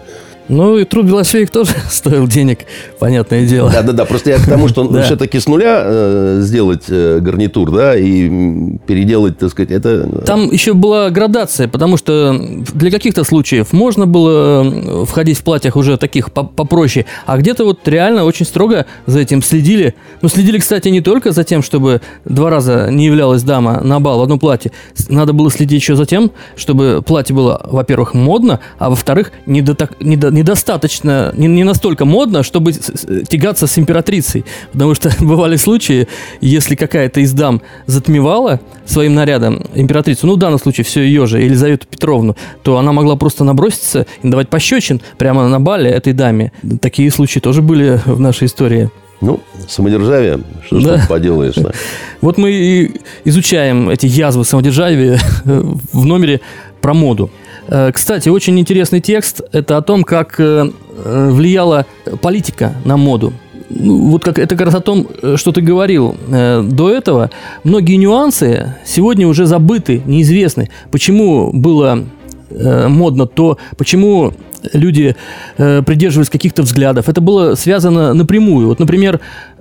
Ну, 0.49 0.77
и 0.77 0.83
труд 0.83 1.05
Белошвейк 1.05 1.49
тоже 1.49 1.71
стоил 1.89 2.27
денег, 2.27 2.59
понятное 2.99 3.45
дело. 3.45 3.71
Да-да-да, 3.71 4.05
просто 4.05 4.31
я 4.31 4.37
к 4.37 4.45
тому, 4.45 4.67
что 4.67 4.91
все-таки 5.03 5.39
с 5.39 5.47
нуля 5.47 5.81
э, 5.83 6.39
сделать 6.41 6.83
э, 6.89 7.19
гарнитур, 7.19 7.71
да, 7.71 7.95
и 7.97 8.77
переделать, 8.85 9.37
так 9.37 9.51
сказать, 9.51 9.71
это... 9.71 10.09
Э, 10.11 10.25
Там 10.25 10.51
еще 10.51 10.73
была 10.73 11.09
градация, 11.09 11.67
потому 11.67 11.97
что 11.97 12.37
для 12.73 12.91
каких-то 12.91 13.23
случаев 13.23 13.71
можно 13.71 14.05
было 14.05 15.05
входить 15.05 15.37
в 15.37 15.43
платьях 15.43 15.75
уже 15.75 15.97
таких 15.97 16.31
попроще, 16.31 17.05
а 17.25 17.37
где-то 17.37 17.63
вот 17.63 17.87
реально 17.87 18.25
очень 18.25 18.45
строго 18.45 18.85
за 19.05 19.19
этим 19.19 19.41
следили. 19.41 19.95
Ну, 20.21 20.29
следили, 20.29 20.59
кстати, 20.59 20.89
не 20.89 21.01
только 21.01 21.31
за 21.31 21.43
тем, 21.43 21.63
чтобы 21.63 22.01
два 22.25 22.49
раза 22.49 22.89
не 22.91 23.05
являлась 23.05 23.43
дама 23.43 23.79
на 23.81 23.99
бал 23.99 24.19
в 24.19 24.23
одном 24.23 24.39
платье. 24.39 24.71
Надо 25.07 25.31
было 25.33 25.49
следить 25.49 25.81
еще 25.81 25.95
за 25.95 26.05
тем, 26.05 26.31
чтобы 26.55 27.01
платье 27.05 27.35
было, 27.35 27.61
во-первых, 27.69 28.13
модно, 28.13 28.59
а 28.77 28.89
во-вторых, 28.89 29.31
не 29.45 29.61
до, 29.61 29.75
так, 29.75 30.01
не 30.01 30.17
до 30.17 30.32
недостаточно, 30.33 31.31
не, 31.35 31.47
не 31.47 31.63
настолько 31.63 32.05
модно, 32.05 32.43
чтобы 32.43 32.73
тягаться 32.73 33.67
с 33.67 33.77
императрицей. 33.77 34.45
Потому 34.71 34.95
что 34.95 35.11
бывали 35.19 35.55
случаи, 35.55 36.07
если 36.41 36.75
какая-то 36.75 37.21
из 37.21 37.31
дам 37.33 37.61
затмевала 37.85 38.59
своим 38.85 39.13
нарядом 39.13 39.63
императрицу, 39.75 40.27
ну, 40.27 40.33
в 40.35 40.39
данном 40.39 40.59
случае 40.59 40.83
все 40.83 41.01
ее 41.01 41.25
же, 41.25 41.39
Елизавету 41.39 41.87
Петровну, 41.87 42.35
то 42.63 42.77
она 42.77 42.91
могла 42.91 43.15
просто 43.15 43.43
наброситься 43.43 44.05
и 44.21 44.27
давать 44.27 44.49
пощечин 44.49 45.01
прямо 45.17 45.47
на 45.47 45.59
бале 45.59 45.89
этой 45.89 46.13
даме. 46.13 46.51
Такие 46.81 47.11
случаи 47.11 47.39
тоже 47.39 47.61
были 47.61 48.01
в 48.05 48.19
нашей 48.19 48.47
истории. 48.47 48.89
Ну, 49.21 49.39
самодержавие, 49.69 50.39
что 50.65 50.81
да. 50.81 50.97
ж 50.97 51.07
поделаешь. 51.07 51.55
Да? 51.55 51.71
Вот 52.21 52.37
мы 52.37 52.51
и 52.51 53.01
изучаем 53.25 53.89
эти 53.89 54.05
язвы 54.05 54.45
самодержавия 54.45 55.19
в 55.45 56.05
номере 56.05 56.41
про 56.81 56.93
моду. 56.93 57.29
Э, 57.67 57.91
кстати, 57.91 58.29
очень 58.29 58.59
интересный 58.59 58.99
текст. 58.99 59.41
Это 59.51 59.77
о 59.77 59.81
том, 59.81 60.03
как 60.03 60.39
э, 60.39 60.69
э, 61.03 61.29
влияла 61.31 61.85
политика 62.21 62.73
на 62.85 62.97
моду. 62.97 63.33
Ну, 63.69 64.09
вот 64.09 64.23
как, 64.23 64.37
это 64.39 64.55
как 64.55 64.67
раз 64.67 64.75
о 64.75 64.81
том, 64.81 65.07
что 65.35 65.51
ты 65.51 65.61
говорил 65.61 66.15
до 66.27 66.91
этого. 66.91 67.31
Многие 67.63 67.95
нюансы 67.95 68.75
сегодня 68.85 69.27
уже 69.27 69.47
забыты, 69.47 70.03
неизвестны. 70.05 70.69
Почему 70.91 71.51
было 71.51 72.05
модно 72.51 73.25
то, 73.25 73.57
почему 73.77 74.33
люди 74.73 75.15
придерживались 75.57 76.29
каких-то 76.29 76.61
взглядов. 76.61 77.09
Это 77.09 77.19
было 77.19 77.55
связано 77.55 78.13
напрямую. 78.13 78.67
Вот, 78.67 78.79
например, 78.79 79.19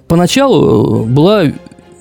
поначалу 0.09 1.07
была 1.07 1.45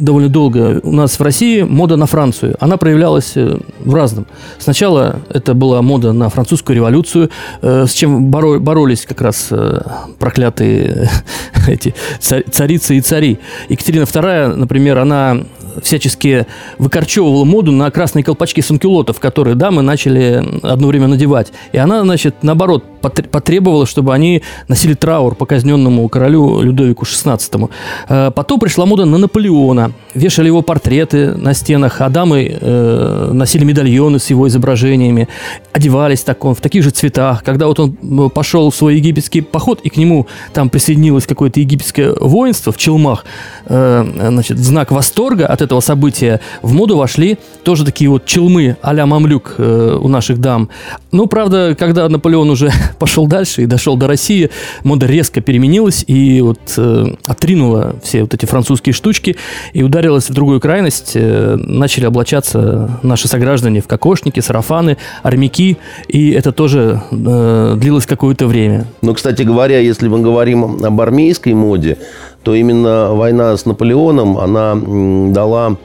довольно 0.01 0.29
долго 0.29 0.79
у 0.83 0.91
нас 0.91 1.17
в 1.19 1.21
России 1.21 1.61
мода 1.61 1.95
на 1.95 2.05
Францию. 2.05 2.55
Она 2.59 2.77
проявлялась 2.77 3.33
э, 3.35 3.57
в 3.79 3.95
разном. 3.95 4.27
Сначала 4.57 5.21
это 5.29 5.53
была 5.53 5.81
мода 5.81 6.11
на 6.11 6.29
французскую 6.29 6.75
революцию, 6.75 7.29
э, 7.61 7.85
с 7.87 7.93
чем 7.93 8.31
боролись 8.31 9.05
как 9.05 9.21
раз 9.21 9.47
э, 9.51 9.81
проклятые 10.19 11.09
эти 11.67 11.93
царицы 12.19 12.97
и 12.97 13.01
цари. 13.01 13.39
Екатерина 13.69 14.03
II, 14.03 14.55
например, 14.55 14.97
она 14.97 15.37
всячески 15.81 16.45
выкорчевывала 16.77 17.45
моду 17.45 17.71
на 17.71 17.89
красные 17.91 18.23
колпачки 18.23 18.61
санкюлотов, 18.61 19.19
которые 19.19 19.55
дамы 19.55 19.81
начали 19.81 20.43
одно 20.63 20.87
время 20.87 21.07
надевать. 21.07 21.51
И 21.71 21.77
она, 21.77 22.01
значит, 22.01 22.35
наоборот, 22.41 22.83
потребовала, 23.01 23.85
чтобы 23.85 24.13
они 24.13 24.41
носили 24.67 24.93
траур 24.93 25.35
по 25.35 25.45
казненному 25.45 26.07
королю 26.09 26.61
Людовику 26.61 27.05
XVI. 27.05 27.69
Э, 28.09 28.31
потом 28.33 28.59
пришла 28.59 28.85
мода 28.85 29.05
на 29.05 29.17
Наполеона. 29.17 29.91
Вешали 30.13 30.47
его 30.47 30.61
портреты 30.61 31.35
на 31.35 31.53
стенах, 31.53 32.01
а 32.01 32.09
дамы 32.09 32.57
э, 32.59 33.29
носили 33.33 33.63
медальоны 33.63 34.19
с 34.19 34.29
его 34.29 34.47
изображениями, 34.47 35.27
одевались 35.73 36.21
так 36.21 36.43
он, 36.45 36.55
в 36.55 36.61
таких 36.61 36.83
же 36.83 36.91
цветах. 36.91 37.43
Когда 37.43 37.67
вот 37.67 37.79
он 37.79 38.29
пошел 38.29 38.69
в 38.69 38.75
свой 38.75 38.95
египетский 38.95 39.41
поход, 39.41 39.81
и 39.81 39.89
к 39.89 39.97
нему 39.97 40.27
там 40.53 40.69
присоединилось 40.69 41.25
какое-то 41.25 41.59
египетское 41.59 42.13
воинство 42.19 42.71
в 42.71 42.77
челмах, 42.77 43.25
э, 43.65 44.05
значит, 44.29 44.57
знак 44.57 44.91
восторга 44.91 45.47
от 45.47 45.61
этого 45.61 45.79
события 45.79 46.39
в 46.61 46.73
моду 46.73 46.97
вошли 46.97 47.37
тоже 47.63 47.85
такие 47.85 48.09
вот 48.09 48.25
челмы 48.25 48.77
а-ля 48.81 49.05
мамлюк 49.05 49.55
э, 49.57 49.97
у 50.01 50.07
наших 50.07 50.39
дам. 50.39 50.69
Ну, 51.11 51.27
правда, 51.27 51.75
когда 51.77 52.07
Наполеон 52.09 52.49
уже 52.49 52.71
пошел 52.97 53.27
дальше 53.27 53.63
и 53.63 53.65
дошел 53.65 53.97
до 53.97 54.07
России, 54.07 54.49
мода 54.83 55.05
резко 55.05 55.41
переменилась 55.41 56.03
и 56.07 56.41
вот 56.41 56.59
э, 56.77 57.05
отринула 57.25 57.95
все 58.03 58.21
вот 58.21 58.33
эти 58.33 58.45
французские 58.45 58.93
штучки 58.93 59.35
и 59.73 59.83
ударилась 59.83 60.29
в 60.29 60.33
другую 60.33 60.59
крайность. 60.59 61.11
Э, 61.15 61.55
начали 61.57 62.05
облачаться 62.05 62.99
наши 63.03 63.27
сограждане 63.27 63.81
в 63.81 63.87
кокошники, 63.87 64.39
сарафаны, 64.39 64.97
армяки, 65.23 65.77
и 66.07 66.31
это 66.31 66.51
тоже 66.51 67.01
э, 67.11 67.75
длилось 67.77 68.05
какое-то 68.05 68.47
время. 68.47 68.87
Ну, 69.01 69.13
кстати 69.13 69.43
говоря, 69.43 69.79
если 69.79 70.07
мы 70.07 70.19
говорим 70.19 70.83
об 70.83 71.01
армейской 71.01 71.53
моде, 71.53 71.97
то 72.43 72.55
именно 72.55 73.13
война 73.13 73.55
с 73.55 73.65
Наполеоном, 73.65 74.37
она 74.37 74.75
дала 75.31 75.77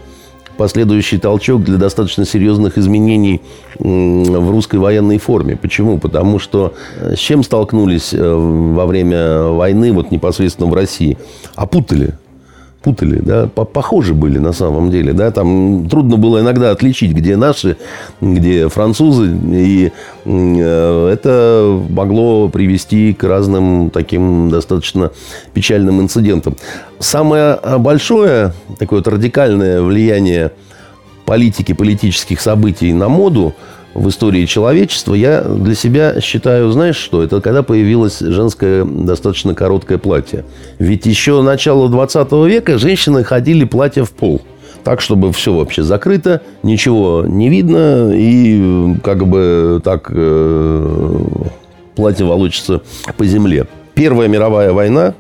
последующий 0.57 1.19
толчок 1.19 1.63
для 1.63 1.79
достаточно 1.79 2.25
серьезных 2.25 2.79
изменений 2.79 3.41
в 3.79 4.51
русской 4.51 4.77
военной 4.77 5.19
форме. 5.19 5.57
Почему? 5.57 5.99
Потому 5.99 6.39
что 6.39 6.75
э, 6.99 7.15
с 7.15 7.19
чем 7.19 7.43
столкнулись 7.43 8.13
э, 8.13 8.35
во 8.35 8.87
время 8.87 9.45
войны, 9.45 9.93
вот 9.93 10.11
непосредственно 10.11 10.69
в 10.69 10.75
России? 10.75 11.19
Опутали 11.55 12.15
путали, 12.87 13.19
да, 13.19 13.49
похожи 13.49 14.15
были 14.15 14.39
на 14.39 14.53
самом 14.53 14.93
деле, 14.93 15.13
да, 15.13 15.33
там 15.33 15.89
трудно 15.89 16.17
было 16.19 16.39
иногда 16.39 16.71
отличить, 16.71 17.11
где 17.11 17.37
наши, 17.37 17.77
где 18.21 18.69
французы, 18.69 19.37
и 19.51 19.91
э, 20.25 21.09
это 21.13 21.83
могло 21.89 22.49
привести 22.49 23.13
к 23.13 23.25
разным 23.25 23.91
таким 23.91 24.51
достаточно 24.51 25.11
печальным 25.53 26.01
инцидентам. 26.01 26.55
Самое 27.01 27.59
большое 27.79 28.53
такое 28.79 29.01
вот 29.01 29.09
радикальное 29.09 29.83
влияние 29.83 30.53
политики, 31.25 31.73
политических 31.73 32.41
событий 32.41 32.93
на 32.93 33.09
моду– 33.09 33.53
в 33.97 34.09
истории 34.11 34.45
человечества, 34.45 35.15
я 35.15 35.41
для 35.43 35.75
себя 35.75 36.21
считаю, 36.21 36.71
знаешь 36.71 36.97
что, 36.97 37.23
это 37.23 37.41
когда 37.41 37.63
появилось 37.63 38.19
женское 38.21 38.85
достаточно 38.85 39.55
короткое 39.55 39.99
платье. 39.99 40.45
Ведь 40.79 41.07
еще 41.07 41.41
начало 41.43 41.89
20 41.89 42.33
века 42.47 42.79
женщины 42.79 43.25
ходили 43.25 43.65
платье 43.65 44.05
в 44.05 44.11
пол. 44.11 44.43
Так, 44.85 45.01
чтобы 45.01 45.33
все 45.33 45.53
вообще 45.53 45.83
закрыто, 45.83 46.43
ничего 46.63 47.25
не 47.27 47.49
видно, 47.49 48.13
и 48.15 48.95
как 49.03 49.27
бы 49.27 49.81
так 49.83 50.09
э, 50.11 51.19
платье 51.97 52.25
волочится 52.25 52.83
по 53.17 53.25
земле. 53.25 53.67
Первая 53.95 54.29
мировая 54.29 54.73
война, 54.73 55.15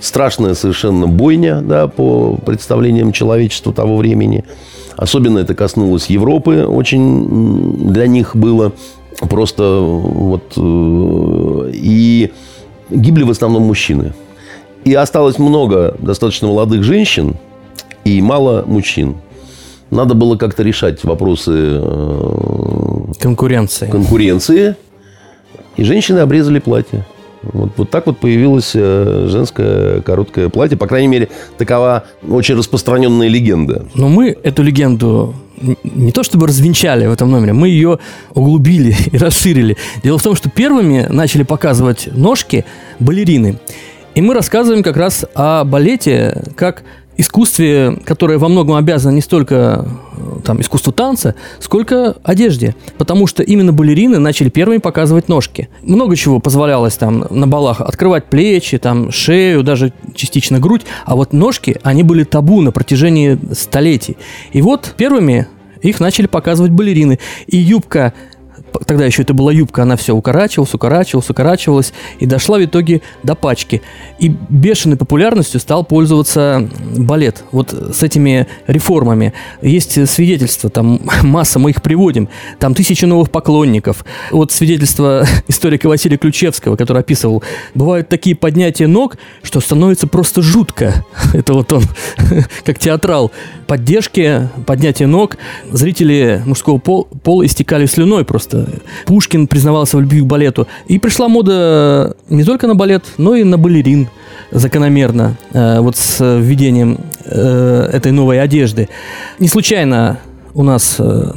страшная 0.00 0.54
совершенно 0.54 1.06
бойня, 1.06 1.62
да, 1.62 1.86
по 1.86 2.36
представлениям 2.44 3.12
человечества 3.12 3.72
того 3.72 3.96
времени– 3.96 4.44
Особенно 4.96 5.38
это 5.38 5.54
коснулось 5.54 6.06
Европы. 6.06 6.64
Очень 6.64 7.92
для 7.92 8.06
них 8.06 8.34
было 8.34 8.72
просто 9.20 9.80
вот... 9.80 10.54
Э, 10.56 11.70
и 11.72 12.32
гибли 12.90 13.22
в 13.24 13.30
основном 13.30 13.64
мужчины. 13.64 14.14
И 14.84 14.94
осталось 14.94 15.38
много 15.38 15.96
достаточно 15.98 16.48
молодых 16.48 16.82
женщин 16.82 17.36
и 18.04 18.22
мало 18.22 18.64
мужчин. 18.66 19.16
Надо 19.90 20.14
было 20.14 20.36
как-то 20.36 20.62
решать 20.62 21.04
вопросы 21.04 21.52
э, 21.54 23.12
конкуренции. 23.20 23.90
конкуренции. 23.90 24.76
И 25.76 25.84
женщины 25.84 26.20
обрезали 26.20 26.58
платье. 26.58 27.04
Вот, 27.52 27.72
вот 27.76 27.90
так 27.90 28.06
вот 28.06 28.18
появилось 28.18 28.72
э, 28.74 29.26
женское 29.28 30.00
короткое 30.00 30.48
платье. 30.48 30.76
По 30.76 30.86
крайней 30.86 31.08
мере, 31.08 31.28
такова 31.58 32.04
очень 32.28 32.54
распространенная 32.56 33.28
легенда. 33.28 33.86
Но 33.94 34.08
мы 34.08 34.36
эту 34.42 34.62
легенду 34.62 35.34
не 35.84 36.12
то 36.12 36.22
чтобы 36.22 36.46
развенчали 36.46 37.06
в 37.06 37.12
этом 37.12 37.30
номере, 37.30 37.52
мы 37.52 37.68
ее 37.68 37.98
углубили 38.34 38.94
и 39.12 39.16
расширили. 39.16 39.76
Дело 40.02 40.18
в 40.18 40.22
том, 40.22 40.34
что 40.34 40.50
первыми 40.50 41.06
начали 41.08 41.42
показывать 41.42 42.08
ножки 42.12 42.64
балерины. 42.98 43.58
И 44.14 44.22
мы 44.22 44.32
рассказываем 44.32 44.82
как 44.82 44.96
раз 44.96 45.26
о 45.34 45.64
балете 45.64 46.42
как 46.56 46.84
искусстве, 47.16 47.98
которое 48.04 48.38
во 48.38 48.48
многом 48.48 48.76
обязано 48.76 49.12
не 49.14 49.20
столько 49.20 49.86
э, 50.16 50.40
там, 50.44 50.60
искусству 50.60 50.92
танца, 50.92 51.34
сколько 51.60 52.16
одежде. 52.22 52.74
Потому 52.98 53.26
что 53.26 53.42
именно 53.42 53.72
балерины 53.72 54.18
начали 54.18 54.48
первыми 54.48 54.78
показывать 54.78 55.28
ножки. 55.28 55.68
Много 55.82 56.16
чего 56.16 56.40
позволялось 56.40 56.94
там 56.94 57.26
на 57.30 57.46
балах. 57.46 57.80
Открывать 57.80 58.26
плечи, 58.26 58.78
там, 58.78 59.10
шею, 59.10 59.62
даже 59.62 59.92
частично 60.14 60.58
грудь. 60.58 60.82
А 61.04 61.16
вот 61.16 61.32
ножки, 61.32 61.78
они 61.82 62.02
были 62.02 62.24
табу 62.24 62.60
на 62.60 62.72
протяжении 62.72 63.38
столетий. 63.52 64.16
И 64.52 64.62
вот 64.62 64.94
первыми 64.96 65.46
их 65.82 66.00
начали 66.00 66.26
показывать 66.26 66.72
балерины. 66.72 67.18
И 67.46 67.56
юбка 67.56 68.12
тогда 68.84 69.04
еще 69.06 69.22
это 69.22 69.34
была 69.34 69.52
юбка, 69.52 69.82
она 69.82 69.96
все 69.96 70.14
укорачивалась, 70.14 70.74
укорачивалась, 70.74 71.30
укорачивалась, 71.30 71.92
и 72.18 72.26
дошла 72.26 72.58
в 72.58 72.64
итоге 72.64 73.02
до 73.22 73.34
пачки. 73.34 73.82
И 74.18 74.28
бешеной 74.48 74.96
популярностью 74.96 75.60
стал 75.60 75.84
пользоваться 75.84 76.68
балет. 76.96 77.44
Вот 77.52 77.72
с 77.72 78.02
этими 78.02 78.46
реформами. 78.66 79.32
Есть 79.62 80.08
свидетельства, 80.08 80.70
там 80.70 81.00
масса, 81.22 81.58
мы 81.58 81.70
их 81.70 81.82
приводим. 81.82 82.28
Там 82.58 82.74
тысячи 82.74 83.04
новых 83.04 83.30
поклонников. 83.30 84.04
Вот 84.30 84.52
свидетельство 84.52 85.26
историка 85.48 85.88
Василия 85.88 86.16
Ключевского, 86.16 86.76
который 86.76 87.00
описывал, 87.00 87.42
бывают 87.74 88.08
такие 88.08 88.36
поднятия 88.36 88.86
ног, 88.86 89.16
что 89.42 89.60
становится 89.60 90.06
просто 90.06 90.42
жутко. 90.42 91.04
Это 91.32 91.54
вот 91.54 91.72
он, 91.72 91.84
как 92.64 92.78
театрал. 92.78 93.30
Поддержки, 93.66 94.48
поднятие 94.66 95.08
ног. 95.08 95.36
Зрители 95.70 96.42
мужского 96.46 96.78
пола 96.78 97.46
истекали 97.46 97.86
слюной 97.86 98.24
просто. 98.24 98.65
Пушкин 99.06 99.46
признавался 99.46 99.96
в 99.96 100.00
любви 100.00 100.20
к 100.20 100.24
балету. 100.24 100.66
И 100.86 100.98
пришла 100.98 101.28
мода 101.28 102.16
не 102.28 102.44
только 102.44 102.66
на 102.66 102.74
балет, 102.74 103.04
но 103.18 103.34
и 103.34 103.44
на 103.44 103.58
балерин 103.58 104.08
закономерно. 104.50 105.36
Э, 105.52 105.80
вот 105.80 105.96
с 105.96 106.38
введением 106.38 106.98
э, 107.24 107.90
этой 107.92 108.12
новой 108.12 108.40
одежды. 108.40 108.88
Не 109.38 109.48
случайно 109.48 110.18
у 110.54 110.62
нас 110.62 110.96
э, 110.98 111.32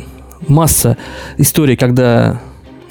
масса 0.47 0.97
историй, 1.37 1.75
когда 1.75 2.41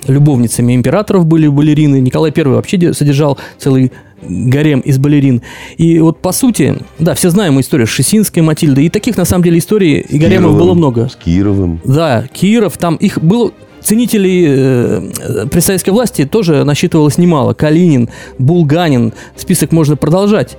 любовницами 0.07 0.75
императоров 0.75 1.27
были 1.27 1.49
балерины. 1.49 2.01
Николай 2.01 2.33
I 2.37 2.45
вообще 2.45 2.93
содержал 2.93 3.39
целый 3.59 3.93
гарем 4.23 4.81
из 4.81 4.99
балерин. 4.99 5.43
И 5.77 5.99
вот 6.01 6.21
по 6.21 6.33
сути, 6.33 6.77
да, 6.99 7.15
все 7.15 7.31
знаем 7.31 7.61
историю 7.61 7.87
с 7.87 7.91
Шесинской 7.91 8.43
Матильдой. 8.43 8.87
И 8.87 8.89
таких, 8.89 9.17
на 9.17 9.25
самом 9.25 9.45
деле, 9.45 9.59
историй 9.59 10.01
и 10.01 10.19
гаремов 10.19 10.57
было 10.57 10.75
много. 10.75 11.09
С 11.09 11.17
Кировым. 11.17 11.81
Да, 11.85 12.27
Киров, 12.33 12.77
там 12.77 12.97
их 12.97 13.23
было 13.23 13.53
ценителей 13.83 14.45
э, 14.49 15.47
при 15.51 15.61
советской 15.61 15.91
власти 15.91 16.25
тоже 16.25 16.65
насчитывалось 16.65 17.19
немало. 17.19 17.55
Калинин, 17.55 18.09
Булганин, 18.39 19.13
список 19.37 19.73
можно 19.73 19.97
продолжать. 19.97 20.57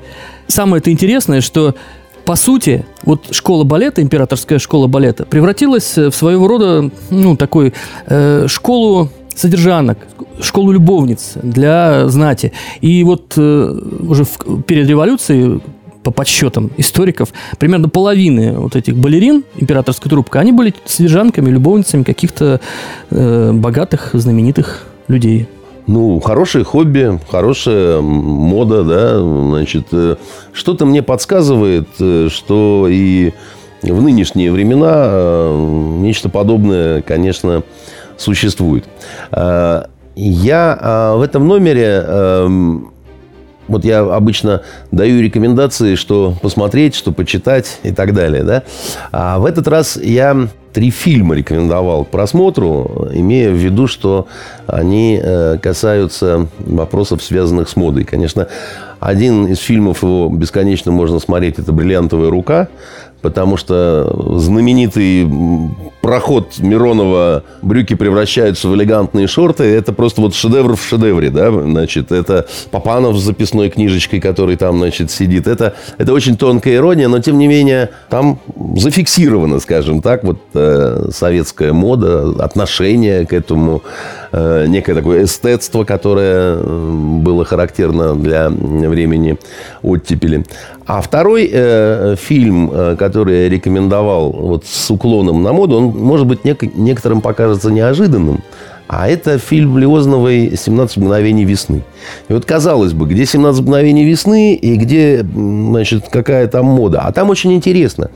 Самое 0.48 0.80
это 0.80 0.92
интересное, 0.92 1.42
что 1.42 1.76
по 2.26 2.36
сути, 2.36 2.86
вот 3.04 3.30
школа 3.32 3.64
балета, 3.64 4.04
императорская 4.04 4.60
школа 4.60 4.86
балета, 4.86 5.26
превратилась 5.26 5.98
в 5.98 6.12
своего 6.12 6.48
рода, 6.48 6.92
ну, 7.10 7.36
такой 7.36 7.74
э, 8.06 8.46
школу 8.48 9.10
содержанок, 9.36 9.98
школу 10.42 10.72
любовниц 10.72 11.34
для 11.42 12.08
знати. 12.08 12.52
И 12.82 13.04
вот 13.04 13.34
э, 13.38 13.80
уже 14.00 14.26
в, 14.26 14.62
перед 14.64 14.88
революцией 14.88 15.62
по 16.10 16.14
подсчетам 16.14 16.72
историков, 16.78 17.30
примерно 17.60 17.88
половины 17.88 18.54
вот 18.58 18.76
этих 18.76 18.96
балерин 18.96 19.44
императорской 19.56 20.10
трубки, 20.10 20.38
они 20.38 20.52
были 20.52 20.74
содержанками, 20.86 21.52
любовницами 21.52 22.02
каких-то 22.02 22.60
э, 23.12 23.52
богатых, 23.54 24.10
знаменитых 24.14 24.88
людей. 25.08 25.48
Ну, 25.86 26.20
хорошее 26.20 26.64
хобби, 26.64 27.20
хорошая 27.30 28.02
мода, 28.02 28.84
да, 28.84 29.20
значит, 29.20 29.88
э, 29.92 30.16
что-то 30.52 30.86
мне 30.86 31.04
подсказывает, 31.04 31.88
э, 32.00 32.30
что 32.32 32.88
и 32.90 33.34
в 33.84 34.02
нынешние 34.02 34.52
времена 34.52 35.08
э, 35.10 35.98
нечто 36.00 36.30
подобное, 36.30 37.04
конечно, 37.04 37.64
существует. 38.18 38.86
Я 39.32 41.14
в 41.16 41.22
этом 41.22 41.48
номере 41.48 42.04
эм, 42.06 42.92
вот 43.70 43.86
я 43.86 44.00
обычно 44.00 44.62
даю 44.92 45.22
рекомендации, 45.22 45.96
что 45.96 46.36
посмотреть, 46.42 46.96
что 46.96 47.12
почитать 47.12 47.80
и 47.84 47.92
так 47.92 48.14
далее. 48.14 48.44
Да? 48.44 48.64
А 49.12 49.40
в 49.40 49.46
этот 49.46 49.68
раз 49.68 49.98
я 49.98 50.50
три 50.74 50.92
фильма 50.92 51.36
рекомендовал 51.36 52.06
к 52.06 52.10
просмотру, 52.10 53.10
имея 53.14 53.50
в 53.52 53.56
виду, 53.56 53.88
что 53.88 54.28
они 54.68 55.20
э, 55.22 55.58
касаются 55.62 56.48
вопросов, 56.60 57.24
связанных 57.24 57.70
с 57.70 57.76
модой. 57.76 58.04
Конечно, 58.04 58.48
один 59.00 59.48
из 59.48 59.60
фильмов 59.60 60.04
его 60.04 60.30
бесконечно 60.30 60.92
можно 60.92 61.20
смотреть, 61.20 61.60
это 61.60 61.72
«Бриллиантовая 61.72 62.30
рука», 62.30 62.68
потому 63.22 63.58
что 63.58 64.38
знаменитый 64.40 65.28
проход 66.02 66.60
Миронова 66.60 67.44
брюки 67.62 67.96
превращаются 67.96 68.68
в 68.68 68.76
элегантные 68.76 69.28
шорты. 69.28 69.64
Это 69.64 69.94
просто 69.94 70.22
вот 70.22 70.36
шедевр 70.36 70.76
в 70.76 70.84
шедевре, 70.84 71.30
да, 71.30 71.52
значит, 71.52 72.12
это 72.12 72.48
Папанов 72.72 73.18
с 73.18 73.24
записной 73.24 73.70
книжечкой, 73.70 74.20
который 74.20 74.56
там, 74.56 74.78
значит, 74.78 75.12
сидит. 75.12 75.48
Это, 75.48 75.76
это 75.98 76.14
очень 76.14 76.38
тонкая 76.38 76.76
ирония, 76.76 77.08
но, 77.08 77.20
тем 77.20 77.38
не 77.38 77.48
менее, 77.48 77.90
там 78.10 78.40
зафиксировано, 78.76 79.60
скажем 79.60 80.02
так, 80.02 80.24
вот 80.24 80.40
э, 80.54 81.10
советская 81.12 81.74
мода, 81.74 82.30
отношение 82.44 83.26
к 83.26 83.34
этому, 83.34 83.84
э, 84.32 84.66
некое 84.68 84.96
такое 84.96 85.24
эстетство, 85.26 85.84
которое 85.84 86.56
э, 86.56 87.20
было 87.24 87.46
характерно 87.46 88.16
для 88.16 88.50
времени 88.50 89.38
оттепели. 89.82 90.44
А 90.90 91.02
второй 91.02 91.48
э, 91.52 92.16
фильм, 92.18 92.72
э, 92.74 92.96
который 92.98 93.44
я 93.44 93.50
рекомендовал 93.50 94.32
вот 94.32 94.66
с 94.66 94.90
уклоном 94.90 95.44
на 95.44 95.54
моду, 95.54 95.76
он, 95.78 95.89
может 95.92 96.28
быть, 96.28 96.42
нек- 96.42 96.72
некоторым 96.76 97.22
покажется 97.22 97.72
неожиданным. 97.72 98.42
А 98.88 99.08
это 99.08 99.38
фильм 99.38 99.78
Леозновой 99.78 100.48
«17 100.48 101.00
мгновений 101.00 101.46
весны». 101.46 101.84
И 102.28 102.34
вот, 102.34 102.46
казалось 102.46 102.94
бы, 102.94 103.06
где 103.06 103.24
«17 103.24 103.62
мгновений 103.62 104.04
весны» 104.04 104.56
и 104.56 104.76
где, 104.78 105.24
значит, 105.24 106.06
какая 106.10 106.48
там 106.48 106.66
мода. 106.66 107.02
А 107.02 107.12
там 107.12 107.30
очень 107.30 107.54
интересно. 107.54 108.10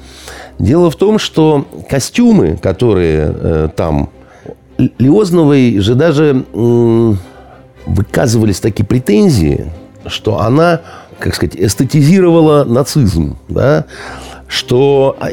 Дело 0.58 0.90
в 0.90 0.96
том, 0.96 1.20
что 1.20 1.68
костюмы, 1.90 2.58
которые 2.62 3.36
э, 3.36 3.70
там... 3.76 4.10
Леозновой 4.98 5.78
же 5.78 5.94
даже 5.94 6.44
э, 6.52 7.14
выказывались 7.86 8.60
такие 8.60 8.86
претензии, 8.86 9.72
что 10.08 10.42
она 10.42 10.82
как 11.20 11.36
сказать, 11.36 11.56
эстетизировала 11.56 12.66
нацизм, 12.66 13.38
да, 13.48 13.86
что 14.48 15.18
а, 15.20 15.30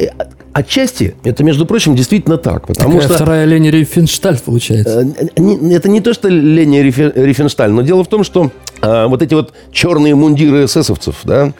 Отчасти 0.52 1.14
это, 1.22 1.44
между 1.44 1.64
прочим, 1.64 1.94
действительно 1.94 2.36
так. 2.36 2.66
Потому 2.66 2.94
Такая 2.94 3.06
что 3.06 3.14
вторая 3.14 3.44
Лени 3.44 3.68
Рифеншталь 3.68 4.38
получается. 4.38 5.06
Э, 5.36 5.74
это 5.74 5.88
не 5.88 6.00
то, 6.00 6.12
что 6.12 6.28
Лени 6.28 6.78
Рифеншталь, 6.78 7.70
но 7.70 7.82
дело 7.82 8.02
в 8.02 8.08
том, 8.08 8.24
что 8.24 8.50
э, 8.82 9.06
вот 9.06 9.22
эти 9.22 9.34
вот 9.34 9.52
черные 9.72 10.16
мундиры 10.16 10.64
эсэсовцев, 10.64 11.20
да, 11.22 11.52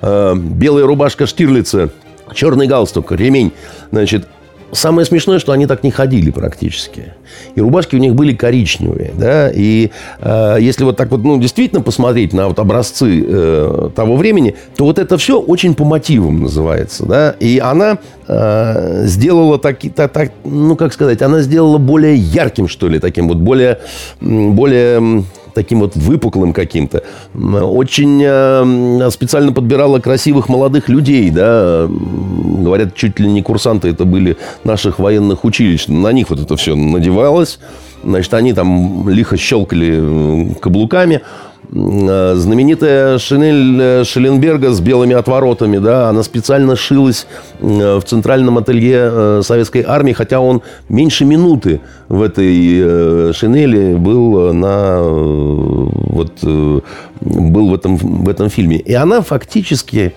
э, 0.00 0.34
белая 0.36 0.86
рубашка 0.86 1.26
Штирлица, 1.26 1.90
черный 2.34 2.68
галстук, 2.68 3.10
ремень, 3.10 3.52
значит, 3.90 4.28
Самое 4.76 5.06
смешное, 5.06 5.38
что 5.38 5.52
они 5.52 5.66
так 5.66 5.82
не 5.84 5.90
ходили 5.90 6.30
практически. 6.30 7.14
И 7.54 7.60
рубашки 7.62 7.96
у 7.96 7.98
них 7.98 8.14
были 8.14 8.34
коричневые. 8.34 9.10
Да? 9.18 9.50
И 9.50 9.90
э, 10.20 10.58
если 10.60 10.84
вот 10.84 10.98
так 10.98 11.10
вот, 11.10 11.24
ну, 11.24 11.38
действительно 11.40 11.80
посмотреть 11.80 12.34
на 12.34 12.48
вот 12.48 12.58
образцы 12.58 13.24
э, 13.26 13.90
того 13.96 14.16
времени, 14.16 14.54
то 14.76 14.84
вот 14.84 14.98
это 14.98 15.16
все 15.16 15.40
очень 15.40 15.74
по 15.74 15.84
мотивам 15.84 16.42
называется. 16.42 17.06
Да? 17.06 17.34
И 17.40 17.58
она 17.58 17.96
э, 18.28 19.06
сделала 19.06 19.58
так, 19.58 19.78
так, 19.94 20.12
так, 20.12 20.32
ну, 20.44 20.76
как 20.76 20.92
сказать, 20.92 21.22
она 21.22 21.40
сделала 21.40 21.78
более 21.78 22.14
ярким, 22.14 22.68
что 22.68 22.88
ли, 22.88 22.98
таким 22.98 23.28
вот, 23.28 23.38
более, 23.38 23.78
более 24.20 25.24
таким 25.56 25.80
вот 25.80 25.96
выпуклым 25.96 26.52
каким-то. 26.52 27.02
Очень 27.34 28.22
э, 28.22 29.10
специально 29.10 29.52
подбирала 29.52 29.98
красивых 30.00 30.50
молодых 30.50 30.90
людей, 30.90 31.30
да. 31.30 31.88
Говорят, 31.88 32.94
чуть 32.94 33.18
ли 33.18 33.26
не 33.26 33.42
курсанты 33.42 33.88
это 33.88 34.04
были 34.04 34.36
наших 34.64 34.98
военных 34.98 35.44
училищ. 35.44 35.88
На 35.88 36.12
них 36.12 36.28
вот 36.28 36.40
это 36.40 36.56
все 36.56 36.76
надевалось. 36.76 37.58
Значит, 38.04 38.34
они 38.34 38.52
там 38.52 39.08
лихо 39.08 39.38
щелкали 39.38 39.98
э, 39.98 40.54
каблуками. 40.60 41.22
Э, 41.72 42.34
знаменитая 42.36 43.18
шинель 43.18 43.80
э, 43.80 44.04
Шелленберга 44.04 44.72
с 44.72 44.80
белыми 44.80 45.14
отворотами, 45.14 45.78
да, 45.78 46.08
она 46.08 46.22
специально 46.22 46.76
шилась 46.76 47.26
в 47.60 48.02
центральном 48.02 48.58
ателье 48.58 49.42
советской 49.42 49.82
армии, 49.82 50.12
хотя 50.12 50.40
он 50.40 50.62
меньше 50.88 51.24
минуты 51.24 51.80
в 52.08 52.22
этой 52.22 53.32
шинели 53.32 53.94
был 53.94 54.52
на 54.52 55.00
вот 55.02 56.32
был 56.42 57.70
в 57.70 57.74
этом 57.74 57.96
в 57.96 58.28
этом 58.28 58.48
фильме, 58.48 58.76
и 58.78 58.94
она 58.94 59.22
фактически 59.22 60.14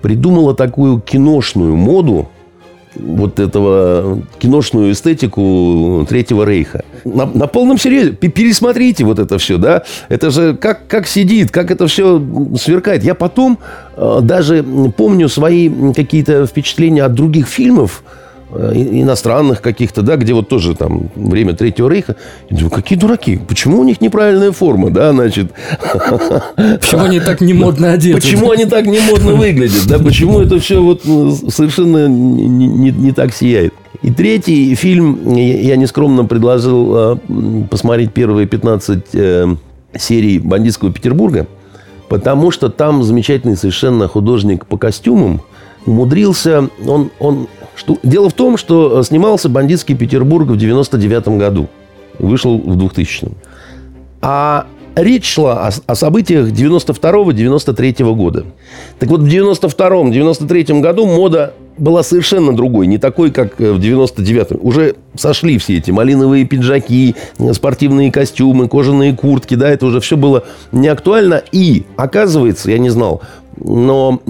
придумала 0.00 0.54
такую 0.54 1.00
киношную 1.00 1.76
моду, 1.76 2.28
вот 2.94 3.40
этого 3.40 4.22
киношную 4.38 4.92
эстетику 4.92 6.06
Третьего 6.08 6.44
Рейха. 6.44 6.84
На, 7.04 7.26
на 7.26 7.46
полном 7.46 7.78
серьезе. 7.78 8.12
Пересмотрите 8.12 9.04
вот 9.04 9.18
это 9.18 9.38
все, 9.38 9.58
да. 9.58 9.82
Это 10.08 10.30
же 10.30 10.54
как, 10.54 10.86
как 10.86 11.06
сидит, 11.06 11.50
как 11.50 11.70
это 11.70 11.86
все 11.86 12.22
сверкает. 12.58 13.04
Я 13.04 13.14
потом 13.14 13.58
э, 13.96 14.20
даже 14.22 14.64
помню 14.96 15.28
свои 15.28 15.70
какие-то 15.94 16.46
впечатления 16.46 17.04
от 17.04 17.14
других 17.14 17.46
фильмов, 17.48 18.02
иностранных 18.52 19.62
каких-то, 19.62 20.02
да, 20.02 20.16
где 20.16 20.34
вот 20.34 20.48
тоже 20.48 20.74
там 20.74 21.10
время 21.14 21.54
Третьего 21.54 21.88
Рейха. 21.88 22.16
Я 22.50 22.56
думаю, 22.56 22.70
какие 22.70 22.98
дураки, 22.98 23.40
почему 23.48 23.80
у 23.80 23.84
них 23.84 24.00
неправильная 24.00 24.52
форма, 24.52 24.90
да, 24.90 25.12
значит. 25.12 25.52
Почему 26.56 27.04
они 27.04 27.20
так 27.20 27.40
не 27.40 27.54
модно 27.54 27.92
одеты? 27.92 28.20
Почему 28.20 28.50
они 28.50 28.66
так 28.66 28.86
не 28.86 29.00
модно 29.00 29.34
выглядят, 29.34 29.86
да, 29.86 29.98
почему 29.98 30.40
это 30.40 30.58
все 30.60 30.82
вот 30.82 31.02
ну, 31.04 31.32
совершенно 31.32 32.08
не, 32.08 32.46
не, 32.46 32.90
не 32.90 33.12
так 33.12 33.34
сияет. 33.34 33.72
И 34.02 34.10
третий 34.10 34.74
фильм, 34.74 35.34
я 35.36 35.76
нескромно 35.76 36.24
предложил 36.24 36.94
э, 36.96 37.16
посмотреть 37.70 38.12
первые 38.12 38.46
15 38.46 39.04
э, 39.12 39.56
серий 39.96 40.38
«Бандитского 40.40 40.92
Петербурга», 40.92 41.46
потому 42.08 42.50
что 42.50 42.68
там 42.68 43.04
замечательный 43.04 43.56
совершенно 43.56 44.08
художник 44.08 44.66
по 44.66 44.76
костюмам 44.76 45.40
умудрился, 45.86 46.68
он, 46.86 47.10
он, 47.18 47.48
что, 47.82 47.98
дело 48.04 48.30
в 48.30 48.32
том, 48.32 48.56
что 48.56 49.02
снимался 49.02 49.48
«Бандитский 49.48 49.96
Петербург» 49.96 50.48
в 50.48 50.56
99 50.56 51.28
году, 51.36 51.68
вышел 52.20 52.56
в 52.58 52.76
2000 52.76 53.28
А 54.20 54.66
речь 54.94 55.26
шла 55.26 55.66
о, 55.66 55.70
о 55.86 55.94
событиях 55.96 56.48
92-93 56.50 58.14
года. 58.14 58.44
Так 59.00 59.08
вот, 59.08 59.22
в 59.22 59.26
92-93 59.26 60.80
году 60.80 61.06
мода 61.06 61.54
была 61.76 62.04
совершенно 62.04 62.54
другой, 62.54 62.86
не 62.86 62.98
такой, 62.98 63.32
как 63.32 63.58
в 63.58 63.80
99-м. 63.80 64.60
Уже 64.62 64.94
сошли 65.16 65.58
все 65.58 65.78
эти 65.78 65.90
малиновые 65.90 66.44
пиджаки, 66.44 67.16
спортивные 67.52 68.12
костюмы, 68.12 68.68
кожаные 68.68 69.16
куртки, 69.16 69.56
да, 69.56 69.68
это 69.68 69.86
уже 69.86 69.98
все 69.98 70.16
было 70.16 70.44
не 70.70 70.86
актуально. 70.86 71.42
И, 71.50 71.84
оказывается, 71.96 72.70
я 72.70 72.78
не 72.78 72.90
знал, 72.90 73.22
но 73.56 74.22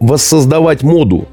воссоздавать 0.00 0.82
моду, 0.82 1.28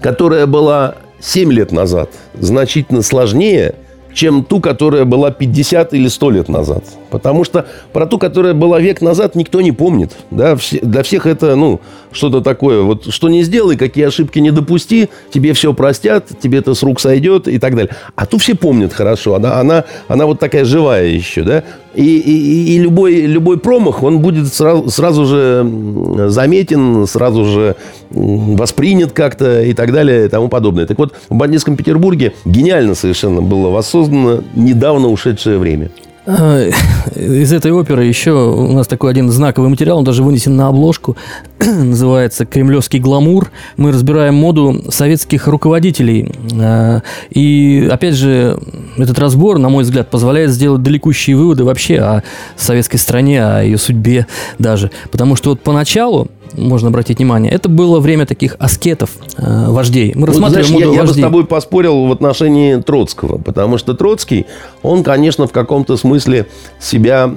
которая 0.00 0.46
была 0.46 0.96
7 1.20 1.52
лет 1.52 1.72
назад, 1.72 2.10
значительно 2.34 3.02
сложнее– 3.02 3.74
чем 4.12 4.44
ту, 4.44 4.60
которая 4.60 5.04
была 5.04 5.30
50 5.30 5.94
или 5.94 6.08
100 6.08 6.30
лет 6.30 6.48
назад. 6.48 6.84
Потому 7.10 7.44
что 7.44 7.66
про 7.92 8.06
ту, 8.06 8.18
которая 8.18 8.54
была 8.54 8.80
век 8.80 9.00
назад, 9.00 9.34
никто 9.34 9.60
не 9.60 9.72
помнит. 9.72 10.12
Да? 10.30 10.56
Для 10.82 11.02
всех 11.02 11.26
это 11.26 11.56
ну, 11.56 11.80
что-то 12.12 12.40
такое. 12.40 12.82
Вот 12.82 13.12
что 13.12 13.28
не 13.28 13.42
сделай, 13.42 13.76
какие 13.76 14.06
ошибки 14.06 14.38
не 14.38 14.50
допусти, 14.50 15.08
тебе 15.32 15.52
все 15.52 15.72
простят, 15.74 16.26
тебе 16.40 16.58
это 16.58 16.74
с 16.74 16.82
рук 16.82 17.00
сойдет 17.00 17.48
и 17.48 17.58
так 17.58 17.74
далее. 17.74 17.94
А 18.16 18.26
ту 18.26 18.38
все 18.38 18.54
помнят 18.54 18.92
хорошо. 18.92 19.34
Она, 19.34 19.58
она, 19.58 19.84
она 20.08 20.26
вот 20.26 20.38
такая 20.38 20.64
живая 20.64 21.06
еще. 21.06 21.42
Да? 21.42 21.64
И, 21.94 22.18
и, 22.18 22.74
и 22.74 22.78
любой, 22.78 23.22
любой 23.22 23.58
промах, 23.58 24.04
он 24.04 24.20
будет 24.20 24.52
сразу, 24.54 24.90
сразу 24.90 25.26
же 25.26 26.28
заметен, 26.28 27.06
сразу 27.06 27.44
же 27.44 27.76
воспринят 28.10 29.12
как-то 29.12 29.62
и 29.62 29.74
так 29.74 29.92
далее 29.92 30.26
и 30.26 30.28
тому 30.28 30.48
подобное. 30.48 30.86
Так 30.86 30.98
вот, 30.98 31.14
в 31.28 31.34
бандитском 31.34 31.76
Петербурге 31.76 32.34
гениально 32.44 32.94
совершенно 32.94 33.42
было 33.42 33.70
воссоздано 33.70 34.42
недавно 34.54 35.08
ушедшее 35.08 35.58
время. 35.58 35.90
А, 36.26 36.68
из 37.16 37.52
этой 37.52 37.72
оперы 37.72 38.04
еще 38.04 38.32
у 38.32 38.72
нас 38.72 38.86
такой 38.86 39.10
один 39.10 39.30
знаковый 39.30 39.70
материал, 39.70 39.98
он 39.98 40.04
даже 40.04 40.22
вынесен 40.22 40.56
на 40.56 40.68
обложку, 40.68 41.16
называется 41.58 42.44
«Кремлевский 42.44 42.98
гламур». 42.98 43.50
Мы 43.76 43.92
разбираем 43.92 44.34
моду 44.34 44.84
советских 44.90 45.46
руководителей. 45.46 46.32
А, 46.60 47.02
и, 47.30 47.88
опять 47.90 48.14
же, 48.14 48.58
этот 48.98 49.18
разбор, 49.18 49.58
на 49.58 49.68
мой 49.68 49.84
взгляд, 49.84 50.10
позволяет 50.10 50.50
сделать 50.50 50.82
далекущие 50.82 51.36
выводы 51.36 51.64
вообще 51.64 51.98
о 51.98 52.22
советской 52.56 52.98
стране, 52.98 53.44
о 53.44 53.62
ее 53.62 53.78
судьбе 53.78 54.26
даже. 54.58 54.90
Потому 55.10 55.36
что 55.36 55.50
вот 55.50 55.60
поначалу 55.60 56.28
можно 56.54 56.88
обратить 56.88 57.18
внимание, 57.18 57.52
это 57.52 57.68
было 57.68 58.00
время 58.00 58.26
таких 58.26 58.56
аскетов, 58.58 59.10
э, 59.36 59.66
вождей. 59.68 60.12
Мы 60.14 60.26
рассматриваем 60.26 60.66
знаешь, 60.66 60.84
моду 60.84 60.94
я, 60.94 61.00
вождей. 61.00 61.20
я 61.20 61.26
бы 61.26 61.28
с 61.28 61.30
тобой 61.30 61.46
поспорил 61.46 62.06
в 62.06 62.12
отношении 62.12 62.76
Троцкого, 62.76 63.38
потому 63.38 63.78
что 63.78 63.94
Троцкий, 63.94 64.46
он, 64.82 65.02
конечно, 65.02 65.46
в 65.46 65.52
каком-то 65.52 65.96
смысле 65.96 66.46
себя 66.80 67.30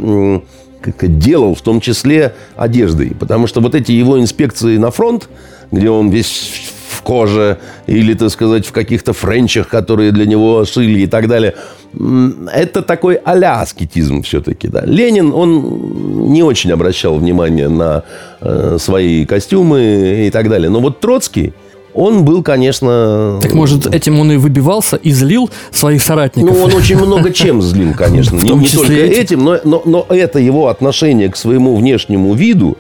как 0.84 1.18
делал, 1.18 1.56
в 1.56 1.62
том 1.62 1.80
числе 1.80 2.36
одеждой. 2.56 3.16
Потому 3.18 3.48
что 3.48 3.62
вот 3.62 3.74
эти 3.74 3.92
его 3.92 4.20
инспекции 4.20 4.78
на 4.78 4.92
фронт, 4.92 5.30
где 5.72 5.90
он 5.90 6.10
весь 6.10 6.52
в 6.90 7.02
коже 7.02 7.60
или, 7.88 8.14
так 8.14 8.30
сказать, 8.30 8.66
в 8.66 8.72
каких-то 8.72 9.14
френчах, 9.14 9.68
которые 9.68 10.12
для 10.12 10.26
него 10.26 10.66
шили 10.66 11.02
и 11.02 11.08
так 11.08 11.28
далее. 11.28 11.56
Это 11.96 12.82
такой 12.82 13.16
а-ля 13.16 13.62
аскетизм 13.62 14.24
все-таки. 14.24 14.68
Да. 14.68 14.82
Ленин, 14.86 15.32
он 15.34 16.32
не 16.32 16.42
очень 16.44 16.72
обращал 16.72 17.18
внимание 17.18 17.70
на 17.70 18.04
э, 18.42 18.78
свои 18.80 19.26
костюмы 19.26 20.26
и 20.28 20.32
так 20.32 20.50
далее. 20.50 20.70
Но 20.70 20.80
вот 20.80 21.00
Троцкий, 21.00 21.54
он 21.94 22.26
был, 22.26 22.42
конечно... 22.42 23.40
Так, 23.42 23.54
может, 23.54 23.94
этим 23.94 24.20
он 24.20 24.32
и 24.32 24.38
выбивался, 24.38 24.96
и 24.96 25.12
злил 25.12 25.52
своих 25.72 26.02
соратников? 26.02 26.58
Ну, 26.58 26.64
он 26.64 26.74
очень 26.74 26.98
много 26.98 27.32
чем 27.32 27.62
злил, 27.62 27.94
конечно. 27.98 28.38
Не, 28.38 28.52
не 28.54 28.68
только 28.68 28.94
этим, 28.94 29.44
но, 29.44 29.60
но, 29.64 29.84
но 29.86 30.06
это 30.10 30.40
его 30.40 30.70
отношение 30.70 31.30
к 31.30 31.36
своему 31.36 31.76
внешнему 31.76 32.34
виду, 32.34 32.78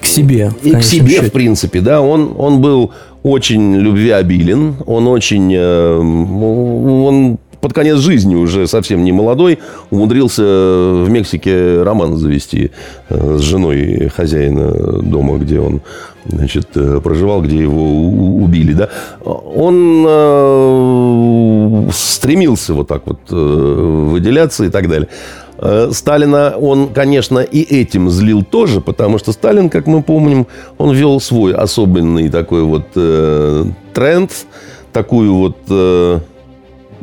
к 0.00 0.04
себе. 0.04 0.52
И 0.62 0.72
к 0.72 0.82
себе, 0.82 1.16
счете. 1.16 1.26
в 1.28 1.32
принципе, 1.32 1.80
да. 1.80 2.00
Он, 2.00 2.34
он 2.36 2.60
был 2.60 2.92
очень 3.22 3.76
любвеобилен, 3.76 4.76
он 4.86 5.06
очень... 5.06 5.52
Э, 5.54 5.98
он 5.98 7.38
под 7.60 7.72
конец 7.72 7.98
жизни 7.98 8.34
уже 8.34 8.66
совсем 8.66 9.04
не 9.04 9.12
молодой, 9.12 9.58
умудрился 9.90 10.42
в 10.42 11.08
Мексике 11.08 11.82
роман 11.82 12.16
завести 12.16 12.70
э, 13.08 13.36
с 13.38 13.40
женой 13.40 14.10
хозяина 14.14 15.02
дома, 15.02 15.38
где 15.38 15.60
он 15.60 15.80
значит, 16.26 16.68
э, 16.74 17.00
проживал, 17.02 17.42
где 17.42 17.58
его 17.58 18.06
убили. 18.42 18.72
Да? 18.72 18.88
Он 19.24 20.06
стремился 21.92 22.74
вот 22.74 22.88
так 22.88 23.02
вот 23.06 23.30
выделяться 23.30 24.64
и 24.64 24.70
так 24.70 24.88
далее. 24.88 25.08
Э, 25.58 25.90
Сталина 25.92 26.54
он, 26.56 26.88
конечно, 26.88 27.40
и 27.40 27.62
этим 27.62 28.10
злил 28.10 28.42
тоже, 28.42 28.80
потому 28.80 29.18
что 29.18 29.32
Сталин, 29.32 29.68
как 29.68 29.86
мы 29.86 30.02
помним, 30.02 30.46
он 30.78 30.94
вел 30.94 31.20
свой 31.20 31.52
особенный 31.54 32.28
такой 32.28 32.62
вот 32.62 32.86
э, 32.94 33.64
тренд, 33.92 34.30
такую 34.92 35.34
вот 35.34 35.56
э, 35.68 36.20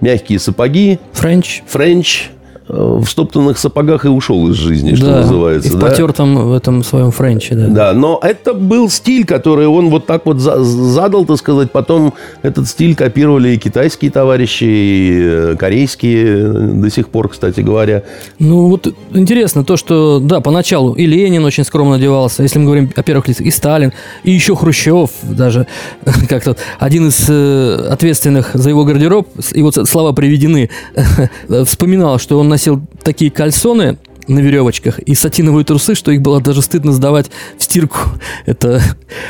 мягкие 0.01 0.39
сапоги. 0.39 0.99
Френч. 1.13 1.63
Френч 1.67 2.29
в 2.67 3.05
стоптанных 3.05 3.59
сапогах 3.59 4.05
и 4.05 4.07
ушел 4.07 4.49
из 4.49 4.55
жизни, 4.55 4.95
что 4.95 5.05
да, 5.05 5.19
называется. 5.21 5.69
И 5.69 5.71
в 5.71 5.75
да? 5.75 5.87
потертом 5.87 6.49
в 6.49 6.53
этом 6.53 6.83
своем 6.83 7.11
френче, 7.11 7.55
да. 7.55 7.67
Да, 7.67 7.93
но 7.93 8.19
это 8.21 8.53
был 8.53 8.89
стиль, 8.89 9.25
который 9.25 9.67
он 9.67 9.89
вот 9.89 10.07
так 10.07 10.25
вот 10.25 10.39
задал, 10.39 11.25
так 11.25 11.37
сказать. 11.37 11.71
Потом 11.71 12.13
этот 12.41 12.67
стиль 12.67 12.95
копировали 12.95 13.49
и 13.49 13.57
китайские 13.57 14.09
товарищи, 14.09 14.63
и 14.63 15.19
э, 15.21 15.55
корейские 15.59 16.47
до 16.47 16.89
сих 16.89 17.09
пор, 17.09 17.29
кстати 17.29 17.61
говоря. 17.61 18.03
Ну, 18.39 18.69
вот 18.69 18.93
интересно 19.13 19.63
то, 19.63 19.77
что, 19.77 20.19
да, 20.19 20.41
поначалу 20.41 20.93
и 20.93 21.05
Ленин 21.05 21.45
очень 21.45 21.65
скромно 21.65 21.95
одевался, 21.95 22.41
если 22.41 22.57
мы 22.57 22.65
говорим 22.65 22.89
о 22.95 23.03
первых 23.03 23.27
лицах, 23.27 23.45
и 23.45 23.51
Сталин, 23.51 23.93
и 24.23 24.31
еще 24.31 24.55
Хрущев 24.55 25.11
даже, 25.21 25.67
как-то 26.29 26.57
один 26.79 27.09
из 27.09 27.25
э, 27.29 27.87
ответственных 27.91 28.51
за 28.53 28.69
его 28.69 28.85
гардероб, 28.85 29.27
его 29.53 29.71
слова 29.71 30.13
приведены, 30.13 30.71
вспоминал, 31.65 32.17
что 32.17 32.39
он 32.39 32.54
носил 32.55 32.81
такие 33.03 33.31
кальсоны 33.31 33.97
на 34.27 34.39
веревочках 34.39 34.99
и 34.99 35.13
сатиновые 35.13 35.65
трусы, 35.65 35.93
что 35.93 36.11
их 36.11 36.21
было 36.21 36.39
даже 36.39 36.61
стыдно 36.61 36.93
сдавать 36.93 37.29
в 37.57 37.63
стирку. 37.63 37.99
Это 38.45 38.81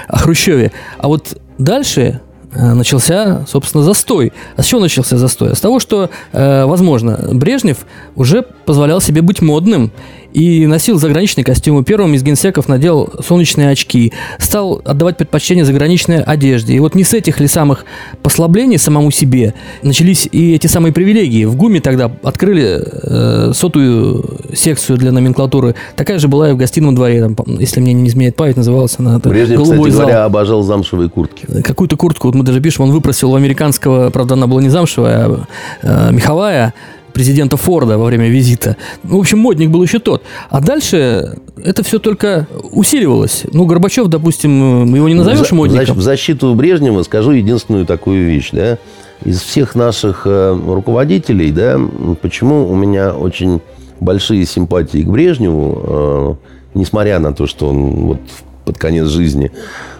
о 0.08 0.20
Хрущеве. 0.20 0.72
А 1.00 1.08
вот 1.08 1.42
дальше 1.58 2.22
э, 2.54 2.74
начался, 2.74 3.46
собственно, 3.48 3.84
застой. 3.84 4.32
А 4.56 4.62
с 4.62 4.68
чего 4.68 4.80
начался 4.80 5.18
застой? 5.18 5.54
А 5.54 5.56
с 5.56 5.60
того, 5.60 5.80
что, 5.80 6.12
э, 6.34 6.66
возможно, 6.66 7.30
Брежнев 7.34 7.80
уже 8.16 8.44
позволял 8.44 9.02
себе 9.02 9.24
быть 9.24 9.42
модным 9.42 9.92
и 10.36 10.68
носил 10.68 11.00
заграничные 11.00 11.46
костюмы. 11.46 11.86
Первым 11.86 12.14
из 12.14 12.22
генсеков 12.22 12.68
надел 12.68 13.10
солнечные 13.26 13.70
очки, 13.70 14.12
стал 14.38 14.82
отдавать 14.84 15.16
предпочтение 15.16 15.64
заграничной 15.64 16.22
одежде. 16.22 16.74
И 16.76 16.80
вот 16.80 16.94
не 16.94 17.06
с 17.06 17.14
этих 17.14 17.40
ли 17.40 17.48
самых 17.48 17.86
послаблений 18.22 18.78
самому 18.78 19.12
себе 19.12 19.54
начались 19.82 20.28
и 20.30 20.54
эти 20.54 20.68
самые 20.68 20.92
привилегии. 20.92 21.46
В 21.46 21.56
ГУМе 21.56 21.80
тогда 21.80 22.12
открыли 22.22 22.84
э, 22.84 23.52
сотую 23.54 24.26
секцию 24.54 24.98
для 24.98 25.14
номенклатуры. 25.14 25.76
Такая 25.96 26.20
же 26.20 26.28
была 26.28 26.50
и 26.50 26.54
в 26.54 26.58
гостином 26.58 26.96
дворе, 26.96 27.22
там, 27.22 27.38
если 27.58 27.80
мне 27.80 27.94
не 27.94 28.10
изменяет 28.10 28.36
память, 28.36 28.58
называлась 28.58 28.96
она 28.98 29.20
Брежнев, 29.20 29.60
голубой 29.60 29.90
кстати 29.90 29.92
зал. 29.92 30.02
говоря, 30.02 30.26
обожал 30.26 30.64
замшевые 30.64 31.10
куртки. 31.10 31.62
Какую-то 31.62 31.96
куртку, 31.96 32.28
вот 32.28 32.36
мы 32.36 32.44
даже 32.44 32.60
пишем, 32.60 32.84
он 32.84 32.92
выпросил 32.92 33.32
у 33.32 33.36
американского, 33.36 34.10
правда, 34.10 34.34
она 34.34 34.48
была 34.48 34.62
не 34.62 34.70
замшевая, 34.70 35.28
а 35.28 35.46
э, 35.82 36.12
меховая, 36.12 36.74
президента 37.16 37.56
Форда 37.56 37.98
во 37.98 38.06
время 38.08 38.28
визита. 38.28 38.76
Ну, 39.04 39.18
в 39.18 39.20
общем, 39.22 39.40
модник 39.40 39.70
был 39.70 39.82
еще 39.82 40.00
тот. 40.00 40.22
А 40.50 40.60
дальше 40.60 41.38
это 41.64 41.82
все 41.82 41.98
только 41.98 42.46
усиливалось. 42.72 43.46
Ну, 43.54 43.66
Горбачев, 43.66 44.08
допустим, 44.08 44.94
его 44.94 45.08
не 45.08 45.14
назовешь 45.16 45.48
За, 45.48 45.56
модником. 45.56 45.96
В 45.96 46.02
защиту 46.02 46.54
Брежнева 46.54 47.04
скажу 47.04 47.32
единственную 47.32 47.86
такую 47.86 48.28
вещь, 48.28 48.50
да. 48.52 48.78
Из 49.24 49.40
всех 49.40 49.76
наших 49.76 50.24
э, 50.26 50.60
руководителей, 50.68 51.52
да, 51.54 51.80
почему 52.22 52.70
у 52.70 52.76
меня 52.76 53.14
очень 53.14 53.62
большие 54.02 54.46
симпатии 54.46 55.02
к 55.02 55.08
Брежневу, 55.08 56.40
э, 56.74 56.78
несмотря 56.78 57.20
на 57.20 57.34
то, 57.34 57.48
что 57.48 57.70
он 57.70 58.08
вот 58.08 58.20
под 58.66 58.78
конец 58.78 59.08
жизни 59.08 59.54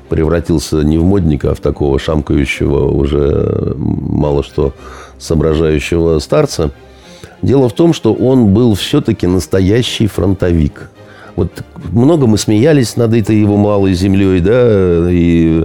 превратился 0.10 0.82
не 0.84 0.98
в 0.98 1.06
модника, 1.06 1.52
а 1.52 1.56
в 1.56 1.62
такого 1.62 1.98
шамкающего, 1.98 2.92
уже 2.92 3.74
мало 3.78 4.44
что 4.44 4.74
соображающего 5.18 6.20
старца– 6.20 6.72
Дело 7.46 7.70
в 7.70 7.74
том, 7.74 7.94
что 7.94 8.12
он 8.12 8.56
был 8.56 8.74
все-таки 8.74 9.28
настоящий 9.28 10.08
фронтовик. 10.08 10.90
вот 11.36 11.52
много 11.92 12.26
мы 12.26 12.40
смеялись 12.40 12.96
над 12.98 13.14
этой 13.14 13.40
его 13.40 13.56
малой 13.56 13.94
землей, 13.94 14.40
да, 14.40 15.08
и 15.12 15.64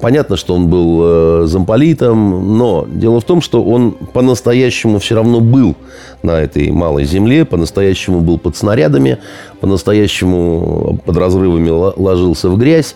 понятно, 0.00 0.36
что 0.36 0.54
он 0.54 0.68
был 0.68 1.00
э, 1.02 1.46
замполитом, 1.46 2.56
но 2.56 2.86
дело 2.88 3.20
в 3.20 3.24
том, 3.24 3.42
что 3.42 3.64
он 3.64 3.96
по-настоящему 4.12 5.00
все 5.00 5.16
равно 5.16 5.40
был 5.40 5.74
на 6.22 6.38
этой 6.38 6.70
малой 6.70 7.04
земле, 7.04 7.44
по-настоящему 7.44 8.20
был 8.20 8.38
под 8.38 8.56
снарядами, 8.56 9.18
по-настоящему 9.60 11.00
под 11.04 11.16
разрывами 11.16 11.70
ложился 11.70 12.48
в 12.48 12.56
грязь, 12.56 12.94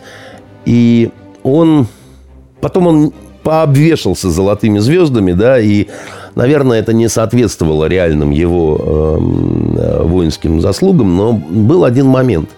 и 0.64 1.10
он... 1.42 1.88
Потом 2.60 2.86
он 2.86 3.12
пообвешался 3.42 4.30
золотыми 4.30 4.78
звездами, 4.78 5.32
да, 5.32 5.58
и 5.58 5.88
Наверное, 6.34 6.78
это 6.78 6.92
не 6.92 7.08
соответствовало 7.08 7.86
реальным 7.86 8.30
его 8.30 8.78
эм, 9.18 9.76
э, 9.76 10.02
воинским 10.04 10.60
заслугам, 10.60 11.16
но 11.16 11.32
был 11.32 11.84
один 11.84 12.06
момент. 12.06 12.50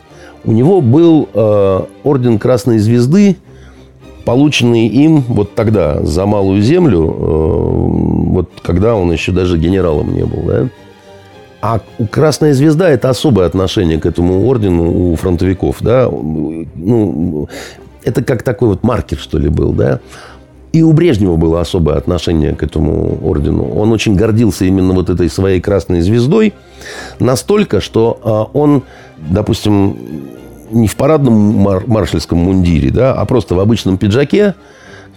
У 0.45 0.53
него 0.53 0.81
был 0.81 1.29
э, 1.33 1.81
орден 2.05 2.39
Красной 2.39 2.79
Звезды, 2.79 3.37
полученный 4.25 4.89
им 4.89 5.23
вот 5.23 5.55
тогда 5.55 6.03
за 6.03 6.27
малую 6.27 6.61
землю, 6.61 7.01
э, 7.01 8.33
вот 8.33 8.51
когда 8.63 8.95
он 8.95 9.11
еще 9.11 9.33
даже 9.33 9.59
генералом 9.59 10.15
не 10.15 10.25
был, 10.25 10.43
да. 10.47 10.69
А 11.63 11.81
Красная 12.11 12.55
Звезда– 12.55 12.89
это 12.91 13.09
особое 13.09 13.47
отношение 13.47 13.99
к 13.99 14.05
этому 14.05 14.47
ордену 14.47 15.13
у 15.13 15.17
фронтовиков, 15.17 15.77
да. 15.81 16.09
Ну, 16.11 17.49
это 18.03 18.25
как 18.25 18.43
такой 18.43 18.69
вот 18.69 18.83
маркер, 18.83 19.19
что 19.19 19.39
ли, 19.39 19.49
был, 19.49 19.73
да. 19.73 20.01
И 20.73 20.83
у 20.83 20.93
Брежнева 20.93 21.37
было 21.37 21.61
особое 21.61 21.97
отношение 21.97 22.55
к 22.55 22.63
этому 22.63 23.19
ордену. 23.23 23.69
Он 23.75 23.93
очень 23.93 24.17
гордился 24.17 24.65
именно 24.65 24.95
вот 24.95 25.11
этой 25.11 25.29
своей 25.29 25.61
красной 25.61 26.01
звездой. 26.01 26.55
Настолько, 27.19 27.81
что 27.81 28.19
а, 28.23 28.45
он, 28.57 28.83
допустим, 29.19 29.97
не 30.71 30.89
в 30.89 30.97
парадном 30.97 31.35
мар- 31.35 31.85
маршальском 31.87 32.39
мундире, 32.39 32.91
да, 32.91 33.13
а 33.13 33.25
просто 33.27 33.55
в 33.55 33.61
обычном 33.61 33.99
пиджаке, 33.99 34.55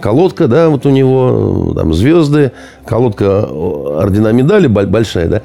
колодка, 0.02 0.50
да, 0.50 0.68
вот 0.70 0.86
у 0.86 0.90
него, 0.90 1.74
там, 1.74 1.94
звезды, 1.94 2.52
колодка 2.86 3.46
ордена 3.46 4.34
медали 4.34 4.68
большая, 4.68 5.30
да, 5.30 5.42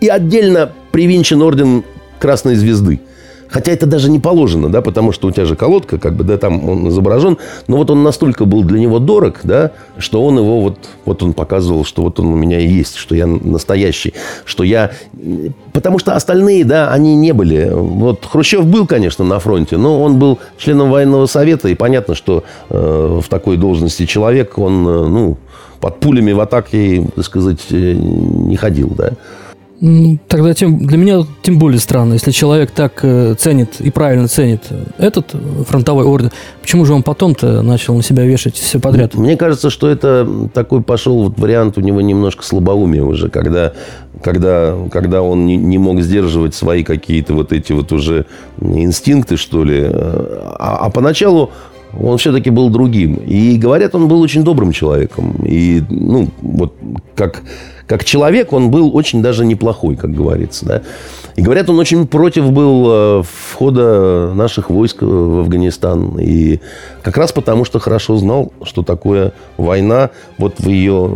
и 0.00 0.08
отдельно 0.08 0.70
привинчен 0.90 1.42
орден 1.42 1.84
Красной 2.18 2.54
Звезды. 2.54 3.00
Хотя 3.50 3.72
это 3.72 3.86
даже 3.86 4.10
не 4.10 4.18
положено, 4.18 4.68
да, 4.68 4.82
потому 4.82 5.12
что 5.12 5.28
у 5.28 5.30
тебя 5.30 5.46
же 5.46 5.56
колодка, 5.56 5.98
как 5.98 6.14
бы, 6.14 6.24
да, 6.24 6.36
там 6.36 6.68
он 6.68 6.88
изображен. 6.88 7.38
Но 7.66 7.78
вот 7.78 7.90
он 7.90 8.02
настолько 8.02 8.44
был 8.44 8.62
для 8.62 8.78
него 8.78 8.98
дорог, 8.98 9.40
да, 9.42 9.72
что 9.96 10.24
он 10.24 10.38
его 10.38 10.60
вот, 10.60 10.78
вот 11.04 11.22
он 11.22 11.32
показывал, 11.32 11.84
что 11.84 12.02
вот 12.02 12.20
он 12.20 12.26
у 12.26 12.36
меня 12.36 12.60
и 12.60 12.68
есть, 12.68 12.96
что 12.96 13.14
я 13.14 13.26
настоящий, 13.26 14.12
что 14.44 14.64
я... 14.64 14.90
Потому 15.72 15.98
что 15.98 16.14
остальные, 16.14 16.64
да, 16.64 16.90
они 16.92 17.16
не 17.16 17.32
были. 17.32 17.70
Вот 17.72 18.24
Хрущев 18.24 18.66
был, 18.66 18.86
конечно, 18.86 19.24
на 19.24 19.38
фронте, 19.38 19.76
но 19.76 20.02
он 20.02 20.18
был 20.18 20.38
членом 20.58 20.90
военного 20.90 21.26
совета, 21.26 21.68
и 21.68 21.74
понятно, 21.74 22.14
что 22.14 22.44
э, 22.68 23.20
в 23.22 23.28
такой 23.28 23.56
должности 23.56 24.04
человек, 24.04 24.58
он, 24.58 24.86
э, 24.86 25.06
ну, 25.06 25.38
под 25.80 26.00
пулями 26.00 26.32
в 26.32 26.40
атаке, 26.40 27.06
так 27.14 27.24
сказать, 27.24 27.60
э, 27.70 27.92
не 27.94 28.56
ходил, 28.56 28.90
да. 28.96 29.12
Тогда 30.26 30.54
тем, 30.54 30.86
для 30.86 30.98
меня 30.98 31.20
тем 31.42 31.58
более 31.60 31.78
странно, 31.78 32.14
если 32.14 32.32
человек 32.32 32.72
так 32.72 32.98
э, 33.02 33.34
ценит 33.38 33.80
и 33.80 33.90
правильно 33.90 34.26
ценит 34.26 34.62
этот 34.98 35.32
фронтовой 35.68 36.04
орден, 36.04 36.32
почему 36.60 36.84
же 36.84 36.94
он 36.94 37.04
потом-то 37.04 37.62
начал 37.62 37.94
на 37.94 38.02
себя 38.02 38.24
вешать 38.24 38.56
все 38.56 38.80
подряд? 38.80 39.14
Мне 39.14 39.36
кажется, 39.36 39.70
что 39.70 39.88
это 39.88 40.48
такой 40.52 40.82
пошел 40.82 41.22
вот 41.22 41.38
вариант 41.38 41.78
у 41.78 41.80
него 41.80 42.00
немножко 42.00 42.44
слабоумия 42.44 43.04
уже, 43.04 43.28
когда, 43.28 43.72
когда, 44.20 44.76
когда 44.90 45.22
он 45.22 45.46
не, 45.46 45.56
не 45.56 45.78
мог 45.78 46.00
сдерживать 46.00 46.56
свои 46.56 46.82
какие-то 46.82 47.34
вот 47.34 47.52
эти 47.52 47.72
вот 47.72 47.92
уже 47.92 48.26
инстинкты, 48.60 49.36
что 49.36 49.62
ли. 49.62 49.84
А, 49.84 50.78
а 50.80 50.90
поначалу 50.90 51.52
он 51.98 52.18
все-таки 52.18 52.50
был 52.50 52.70
другим. 52.70 53.14
И 53.14 53.56
говорят, 53.56 53.94
он 53.94 54.08
был 54.08 54.20
очень 54.20 54.44
добрым 54.44 54.72
человеком. 54.72 55.36
И, 55.44 55.82
ну, 55.88 56.28
вот 56.42 56.74
как 57.14 57.42
как 57.88 58.04
человек 58.04 58.52
он 58.52 58.70
был 58.70 58.94
очень 58.94 59.22
даже 59.22 59.46
неплохой, 59.46 59.96
как 59.96 60.12
говорится. 60.12 60.66
Да? 60.66 60.82
И 61.36 61.42
говорят, 61.42 61.70
он 61.70 61.78
очень 61.78 62.06
против 62.06 62.52
был 62.52 62.86
э, 62.86 63.22
входа 63.22 64.32
наших 64.34 64.68
войск 64.68 65.00
в 65.00 65.40
Афганистан. 65.40 66.18
И 66.20 66.60
как 67.02 67.16
раз 67.16 67.32
потому, 67.32 67.64
что 67.64 67.78
хорошо 67.78 68.18
знал, 68.18 68.52
что 68.62 68.82
такое 68.82 69.32
война 69.56 70.10
вот 70.36 70.60
в 70.60 70.68
ее 70.68 71.10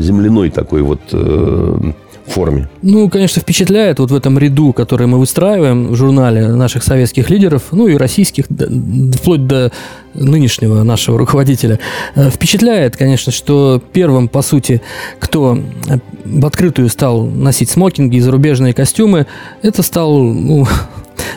земляной 0.00 0.50
такой 0.50 0.80
вот 0.80 1.00
э, 1.12 1.92
форме. 2.32 2.68
Ну, 2.82 3.08
конечно, 3.08 3.40
впечатляет 3.40 3.98
вот 3.98 4.10
в 4.10 4.14
этом 4.14 4.38
ряду, 4.38 4.72
который 4.72 5.06
мы 5.06 5.18
выстраиваем 5.18 5.88
в 5.88 5.96
журнале 5.96 6.48
наших 6.48 6.82
советских 6.82 7.30
лидеров, 7.30 7.64
ну 7.72 7.88
и 7.88 7.96
российских, 7.96 8.46
вплоть 8.46 9.46
до 9.46 9.72
нынешнего 10.14 10.82
нашего 10.82 11.18
руководителя. 11.18 11.78
Э, 12.14 12.30
впечатляет, 12.30 12.96
конечно, 12.96 13.32
что 13.32 13.82
первым, 13.92 14.28
по 14.28 14.42
сути, 14.42 14.82
кто 15.18 15.58
в 16.24 16.46
открытую 16.46 16.88
стал 16.88 17.26
носить 17.26 17.70
смокинги 17.70 18.16
и 18.16 18.20
зарубежные 18.20 18.74
костюмы, 18.74 19.26
это 19.62 19.82
стал 19.82 20.22
ну, 20.22 20.66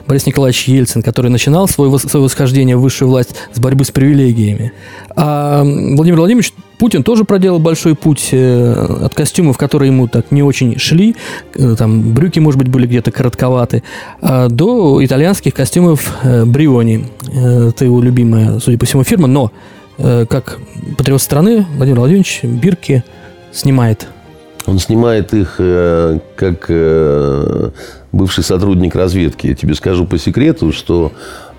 Борис 0.08 0.26
Николаевич 0.26 0.68
Ельцин, 0.68 1.02
который 1.02 1.30
начинал 1.30 1.68
свое, 1.68 1.98
свое 2.00 2.26
восхождение 2.26 2.78
в 2.78 2.82
высшую 2.82 3.10
власть 3.10 3.36
с 3.54 3.60
борьбы 3.60 3.86
с 3.86 3.92
привилегиями. 3.92 4.72
А 5.16 5.64
Владимир 5.64 6.18
Владимирович 6.18 6.54
Путин 6.80 7.04
тоже 7.04 7.26
проделал 7.26 7.60
большой 7.60 7.94
путь 7.94 8.30
э, 8.32 9.06
от 9.06 9.14
костюмов, 9.14 9.58
которые 9.58 9.92
ему 9.92 10.08
так 10.08 10.32
не 10.32 10.42
очень 10.42 10.80
шли, 10.80 11.16
э, 11.54 11.76
там 11.78 12.14
брюки, 12.14 12.40
может 12.40 12.58
быть, 12.58 12.70
были 12.70 12.88
где-то 12.88 13.12
коротковаты, 13.12 13.84
а 14.22 14.48
до 14.48 15.04
итальянских 15.04 15.54
костюмов 15.54 16.16
э, 16.24 16.46
Бриони. 16.46 17.06
Это 17.28 17.84
его 17.84 18.02
любимая, 18.02 18.60
судя 18.60 18.78
по 18.78 18.86
всему, 18.86 19.04
фирма, 19.04 19.28
но 19.28 19.52
как 19.98 20.60
патриот 20.98 21.22
страны 21.22 21.66
Владимир 21.76 22.00
Владимирович 22.00 22.40
Бирки 22.44 23.04
снимает 23.52 24.08
он 24.70 24.80
снимает 24.80 25.34
их 25.34 25.60
как 26.36 26.70
бывший 28.12 28.44
сотрудник 28.44 28.96
разведки. 28.96 29.48
Я 29.48 29.56
тебе 29.56 29.76
скажу 29.76 30.06
по 30.06 30.18
секрету, 30.18 30.72
что 30.72 31.12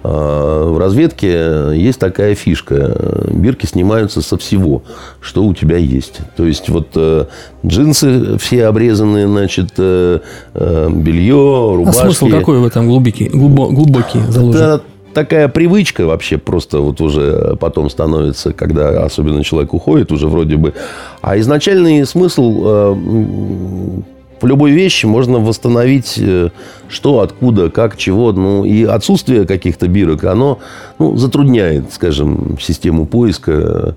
а, 0.03 0.71
в 0.71 0.79
разведке 0.79 1.73
есть 1.75 1.99
такая 1.99 2.35
фишка. 2.35 3.27
Бирки 3.31 3.67
снимаются 3.67 4.23
со 4.23 4.39
всего, 4.39 4.83
что 5.21 5.45
у 5.45 5.55
тебя 5.55 5.77
есть. 5.77 6.21
То 6.37 6.47
есть, 6.47 6.69
вот 6.69 6.89
э, 6.95 7.27
джинсы 7.67 8.39
все 8.39 8.67
обрезанные, 8.67 9.29
значит, 9.29 9.73
э, 9.77 10.21
э, 10.55 10.89
белье, 10.91 11.75
рубашки. 11.77 11.99
А 11.99 12.03
смысл 12.05 12.29
какой 12.29 12.61
в 12.61 12.67
этом 12.67 12.87
глубокий, 12.89 13.29
глубокий 13.29 14.21
заложен? 14.29 14.61
Это 14.61 14.83
такая 15.15 15.49
привычка 15.49 16.07
вообще 16.07 16.39
просто 16.39 16.81
вот 16.81 17.01
уже 17.01 17.57
потом 17.61 17.91
становится, 17.91 18.53
когда 18.53 19.05
особенно 19.05 19.45
человек 19.45 19.75
уходит 19.75 20.13
уже 20.13 20.29
вроде 20.29 20.57
бы. 20.57 20.75
А 21.21 21.39
изначальный 21.39 22.07
смысл 22.07 24.05
в 24.41 24.47
любой 24.47 24.73
вещи 24.73 25.07
можно 25.07 25.39
восстановить 25.39 26.15
э, 26.19 26.51
что, 26.89 27.21
откуда, 27.21 27.71
как, 27.71 27.97
чего. 27.97 28.33
Ну, 28.33 28.65
и 28.65 28.85
отсутствие 28.85 29.47
каких-то 29.47 29.87
бирок, 29.89 30.25
оно 30.25 30.59
ну, 30.99 31.17
затрудняет, 31.17 31.93
скажем, 31.93 32.59
систему 32.61 33.07
поиска. 33.07 33.97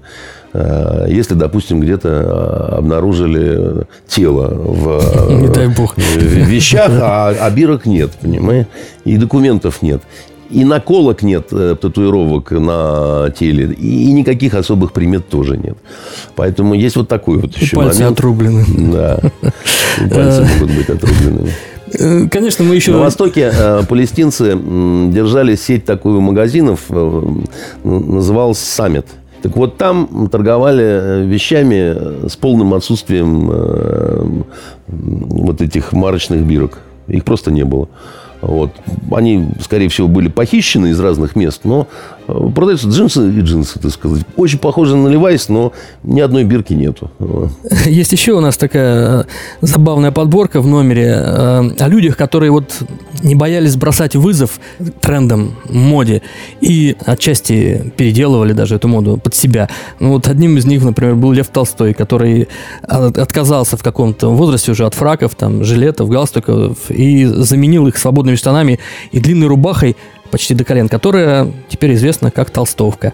Э, 0.53 1.05
если, 1.09 1.35
допустим, 1.35 1.79
где-то 1.79 2.09
э, 2.09 2.75
обнаружили 2.77 3.85
тело 4.07 4.49
в, 4.49 5.29
Не 5.41 5.47
дай 5.47 5.67
бог. 5.67 5.95
в 5.95 6.17
вещах, 6.17 6.91
а, 7.01 7.29
а 7.39 7.49
бирок 7.49 7.85
нет, 7.85 8.11
понимаешь? 8.21 8.67
И 9.05 9.17
документов 9.17 9.81
нет. 9.81 10.01
И 10.53 10.63
наколок 10.65 11.23
нет 11.23 11.47
э, 11.51 11.75
татуировок 11.79 12.51
на 12.51 13.31
теле. 13.31 13.73
И, 13.73 14.09
и 14.09 14.11
никаких 14.13 14.53
особых 14.53 14.93
примет 14.93 15.27
тоже 15.27 15.57
нет. 15.57 15.77
Поэтому 16.35 16.75
есть 16.75 16.95
вот 16.95 17.07
такой 17.07 17.39
вот 17.39 17.57
и 17.57 17.61
еще 17.61 17.75
пальцы 17.75 18.01
момент. 18.01 18.19
отрублены. 18.19 18.65
Да. 18.93 19.19
И 19.99 20.09
пальцы 20.09 20.47
могут 20.53 20.75
быть 20.75 20.89
отрублены. 20.89 21.49
Э, 21.93 22.27
конечно, 22.29 22.63
мы 22.63 22.75
еще... 22.75 22.91
На 22.91 22.99
Востоке 22.99 23.51
э, 23.51 23.81
палестинцы 23.89 24.55
держали 24.55 25.55
сеть 25.55 25.85
такую 25.85 26.21
магазинов, 26.21 26.81
э, 26.89 27.21
называлась 27.83 28.59
«Саммит». 28.59 29.07
Так 29.41 29.57
вот, 29.57 29.77
там 29.77 30.29
торговали 30.31 31.25
вещами 31.25 32.27
с 32.29 32.35
полным 32.37 32.73
отсутствием 32.73 33.49
э, 33.51 34.25
вот 34.87 35.61
этих 35.61 35.91
марочных 35.91 36.41
бирок. 36.41 36.79
Их 37.07 37.25
просто 37.25 37.51
не 37.51 37.65
было. 37.65 37.89
Вот. 38.45 38.71
Они, 39.11 39.47
скорее 39.61 39.87
всего, 39.87 40.07
были 40.07 40.27
похищены 40.27 40.87
из 40.87 40.99
разных 40.99 41.35
мест, 41.35 41.61
но 41.63 41.87
продаются 42.27 42.87
джинсы 42.87 43.29
и 43.29 43.41
джинсы, 43.41 43.79
так 43.79 43.91
сказать. 43.91 44.23
Очень 44.35 44.59
похожи 44.59 44.95
на 44.95 45.07
Levi's, 45.07 45.45
но 45.49 45.73
ни 46.03 46.19
одной 46.19 46.43
бирки 46.43 46.73
нету. 46.73 47.11
Есть 47.85 48.11
еще 48.11 48.33
у 48.33 48.39
нас 48.39 48.57
такая 48.57 49.21
э, 49.21 49.23
забавная 49.61 50.11
подборка 50.11 50.61
в 50.61 50.67
номере 50.67 51.15
э, 51.15 51.69
о 51.79 51.87
людях, 51.87 52.17
которые 52.17 52.51
вот 52.51 52.73
не 53.23 53.35
боялись 53.35 53.75
бросать 53.75 54.15
вызов 54.15 54.59
трендам, 55.01 55.55
моде 55.69 56.21
и 56.61 56.95
отчасти 57.05 57.93
переделывали 57.97 58.53
даже 58.53 58.75
эту 58.75 58.87
моду 58.87 59.17
под 59.17 59.35
себя. 59.35 59.69
Ну, 59.99 60.11
вот 60.11 60.27
одним 60.27 60.57
из 60.57 60.65
них, 60.65 60.83
например, 60.83 61.15
был 61.15 61.31
Лев 61.31 61.47
Толстой, 61.47 61.93
который 61.93 62.47
отказался 62.81 63.77
в 63.77 63.83
каком-то 63.83 64.29
возрасте 64.29 64.71
уже 64.71 64.85
от 64.85 64.93
фраков, 64.93 65.35
там, 65.35 65.63
жилетов, 65.63 66.09
галстуков 66.09 66.89
и 66.89 67.25
заменил 67.25 67.87
их 67.87 67.97
свободными 67.97 68.35
штанами 68.35 68.79
и 69.11 69.19
длинной 69.19 69.47
рубахой 69.47 69.95
почти 70.33 70.55
до 70.55 70.63
колен, 70.63 70.89
которая 70.89 71.53
теперь 71.69 71.93
известна 71.93 72.31
как 72.31 72.49
толстовка. 72.49 73.13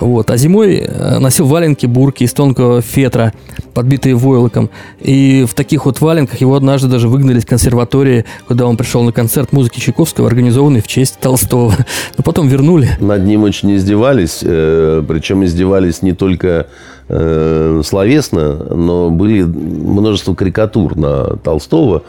Вот. 0.00 0.30
А 0.30 0.36
зимой 0.36 0.76
э, 0.76 1.18
носил 1.18 1.46
валенки, 1.46 1.86
бурки 1.86 2.24
из 2.24 2.34
тонкого 2.34 2.82
фетра, 2.82 3.32
подбитые 3.72 4.14
войлоком. 4.14 4.68
И 5.00 5.46
в 5.48 5.54
таких 5.54 5.86
вот 5.86 6.02
валенках 6.02 6.42
его 6.42 6.54
однажды 6.54 6.88
даже 6.88 7.08
выгнали 7.08 7.38
из 7.38 7.46
консерватории, 7.46 8.26
куда 8.46 8.66
он 8.66 8.76
пришел 8.76 9.02
на 9.02 9.12
концерт 9.12 9.50
музыки 9.54 9.80
Чайковского, 9.80 10.26
организованный 10.26 10.82
в 10.82 10.86
честь 10.86 11.18
Толстого. 11.20 11.72
Но 12.18 12.22
потом 12.22 12.48
вернули. 12.48 12.90
Над 13.00 13.24
ним 13.24 13.44
очень 13.44 13.74
издевались, 13.74 14.40
э, 14.42 15.02
причем 15.08 15.46
издевались 15.46 16.02
не 16.02 16.12
только 16.12 16.66
э, 17.08 17.80
словесно, 17.82 18.56
но 18.74 19.08
были 19.08 19.42
множество 19.42 20.34
карикатур 20.34 20.96
на 20.96 21.36
Толстого. 21.38 22.02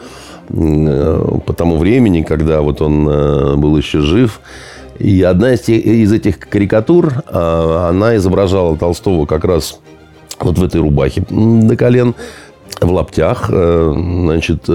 Э, 0.52 1.38
по 1.46 1.52
тому 1.52 1.76
времени, 1.76 2.22
когда 2.22 2.60
вот 2.60 2.82
он 2.82 3.08
э, 3.08 3.56
был 3.56 3.76
еще 3.76 4.00
жив. 4.00 4.40
И 4.98 5.22
одна 5.22 5.54
из, 5.54 5.60
тех, 5.60 5.84
из 5.84 6.12
этих 6.12 6.40
карикатур, 6.40 7.12
э, 7.26 7.86
она 7.88 8.16
изображала 8.16 8.76
Толстого 8.76 9.26
как 9.26 9.44
раз 9.44 9.80
вот 10.40 10.58
в 10.58 10.64
этой 10.64 10.80
рубахе 10.80 11.24
до 11.28 11.76
колен, 11.76 12.14
в 12.80 12.90
лаптях, 12.90 13.50
значит, 13.50 14.70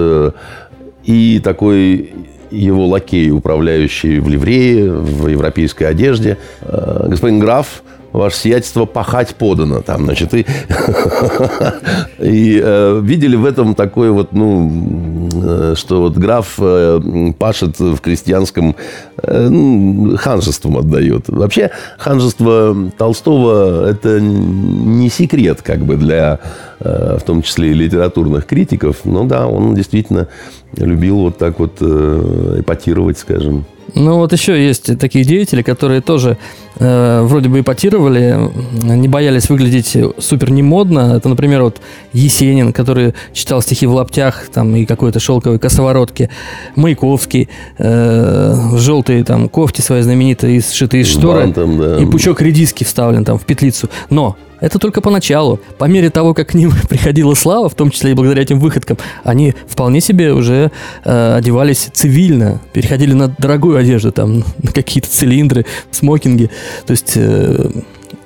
и 1.02 1.40
такой 1.42 2.12
его 2.52 2.86
лакей, 2.86 3.32
управляющий 3.32 4.20
в 4.20 4.28
ливрее, 4.28 4.92
в 4.92 5.26
европейской 5.26 5.84
одежде, 5.84 6.38
господин 6.60 7.40
граф, 7.40 7.82
ваше 8.16 8.36
сиятельство 8.38 8.84
пахать 8.84 9.34
подано. 9.36 9.80
Там, 9.82 10.04
значит, 10.04 10.34
и, 10.34 10.40
и 12.18 12.60
э, 12.62 13.00
видели 13.02 13.36
в 13.36 13.44
этом 13.44 13.74
такое 13.74 14.10
вот, 14.10 14.32
ну, 14.32 15.28
э, 15.42 15.74
что 15.76 16.02
вот 16.02 16.16
граф 16.16 16.54
э, 16.58 17.32
пашет 17.38 17.78
в 17.78 17.98
крестьянском 17.98 18.76
э, 19.22 19.48
ну, 19.48 20.16
ханжеством 20.16 20.78
отдает. 20.78 21.28
Вообще, 21.28 21.70
ханжество 21.98 22.76
Толстого– 22.96 23.88
это 23.90 24.20
не 24.20 25.08
секрет, 25.10 25.62
как 25.62 25.80
бы, 25.84 25.96
для, 25.96 26.40
э, 26.80 27.18
в 27.20 27.22
том 27.22 27.42
числе 27.42 27.70
и 27.70 27.74
литературных 27.74 28.46
критиков. 28.46 29.04
Но 29.04 29.24
да, 29.24 29.46
он 29.46 29.74
действительно 29.74 30.28
любил 30.76 31.18
вот 31.18 31.38
так 31.38 31.58
вот 31.58 31.78
э, 31.80 32.56
эпатировать, 32.60 33.18
скажем. 33.18 33.64
Ну, 33.94 34.16
вот 34.16 34.32
еще 34.32 34.62
есть 34.62 34.98
такие 34.98 35.24
деятели, 35.24 35.62
которые 35.62 36.00
тоже 36.00 36.36
э, 36.78 37.22
вроде 37.22 37.48
бы 37.48 37.60
эпатировали, 37.60 38.50
не 38.82 39.08
боялись 39.08 39.48
выглядеть 39.48 39.96
супер 40.18 40.50
немодно. 40.50 41.14
Это, 41.16 41.28
например, 41.28 41.62
вот 41.62 41.80
Есенин, 42.12 42.72
который 42.72 43.14
читал 43.32 43.62
стихи 43.62 43.86
в 43.86 43.94
лаптях 43.94 44.48
там, 44.52 44.74
и 44.76 44.84
какой-то 44.84 45.20
шелковой 45.20 45.58
косоворотке. 45.58 46.30
Маяковский, 46.74 47.48
э, 47.78 48.54
желтые 48.76 49.24
там 49.24 49.48
кофти 49.48 49.80
свои 49.80 50.02
знаменитые, 50.02 50.60
сшитые 50.60 51.02
из 51.02 51.08
шторы. 51.08 51.40
Бантом, 51.40 51.78
да. 51.78 51.98
И 51.98 52.06
пучок 52.06 52.42
редиски 52.42 52.84
вставлен 52.84 53.24
там 53.24 53.38
в 53.38 53.44
петлицу. 53.44 53.88
Но 54.10 54.36
это 54.66 54.78
только 54.78 55.00
поначалу. 55.00 55.60
По 55.78 55.84
мере 55.84 56.10
того, 56.10 56.34
как 56.34 56.48
к 56.48 56.54
ним 56.54 56.72
приходила 56.88 57.34
слава, 57.34 57.68
в 57.68 57.74
том 57.74 57.90
числе 57.90 58.10
и 58.10 58.14
благодаря 58.14 58.42
этим 58.42 58.58
выходкам, 58.58 58.98
они 59.24 59.54
вполне 59.68 60.00
себе 60.00 60.32
уже 60.32 60.70
э, 61.04 61.34
одевались 61.36 61.88
цивильно, 61.92 62.60
переходили 62.72 63.12
на 63.12 63.28
дорогую 63.28 63.76
одежду, 63.78 64.12
там, 64.12 64.38
на 64.62 64.72
какие-то 64.72 65.08
цилиндры, 65.08 65.66
смокинги. 65.90 66.50
То 66.86 66.90
есть 66.90 67.12
э, 67.16 67.70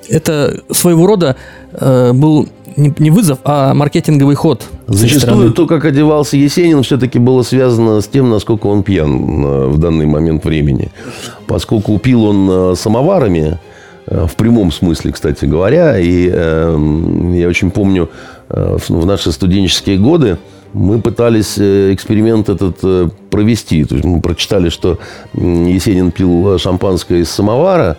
это 0.09 0.61
своего 0.71 1.07
рода 1.07 1.37
э, 1.73 2.13
был 2.15 2.49
не, 2.77 2.95
не 2.99 3.11
вызов, 3.11 3.39
а 3.45 3.75
маркетинговый 3.75 4.35
ход. 4.35 4.65
Зачастую 4.87 5.53
то, 5.53 5.67
как 5.67 5.85
одевался 5.85 6.37
Есенин, 6.37 6.83
все-таки 6.83 7.19
было 7.19 7.43
связано 7.43 8.01
с 8.01 8.07
тем, 8.07 8.31
насколько 8.31 8.67
он 8.67 8.83
пьян 8.83 9.45
э, 9.45 9.67
в 9.67 9.79
данный 9.79 10.07
момент 10.07 10.45
времени. 10.45 10.91
Поскольку 11.47 11.99
пил 11.99 12.25
он 12.25 12.49
э, 12.51 12.75
самоварами, 12.77 13.59
в 14.07 14.35
прямом 14.37 14.73
смысле, 14.73 15.13
кстати 15.13 15.45
говоря. 15.45 15.99
И 15.99 16.31
э, 16.33 17.33
я 17.35 17.49
очень 17.49 17.71
помню, 17.71 18.11
э, 18.49 18.77
в 18.89 19.07
наши 19.07 19.33
студенческие 19.33 19.99
годы 19.99 20.39
мы 20.73 21.01
пытались 21.01 21.59
э, 21.59 21.93
эксперимент 21.93 22.49
этот 22.49 22.79
э, 22.83 23.09
провести. 23.31 23.85
То 23.85 23.95
есть 23.95 24.05
мы 24.05 24.21
прочитали, 24.21 24.69
что 24.69 24.99
Есенин 25.35 26.11
пил 26.11 26.59
шампанское 26.59 27.21
из 27.21 27.31
самовара, 27.31 27.97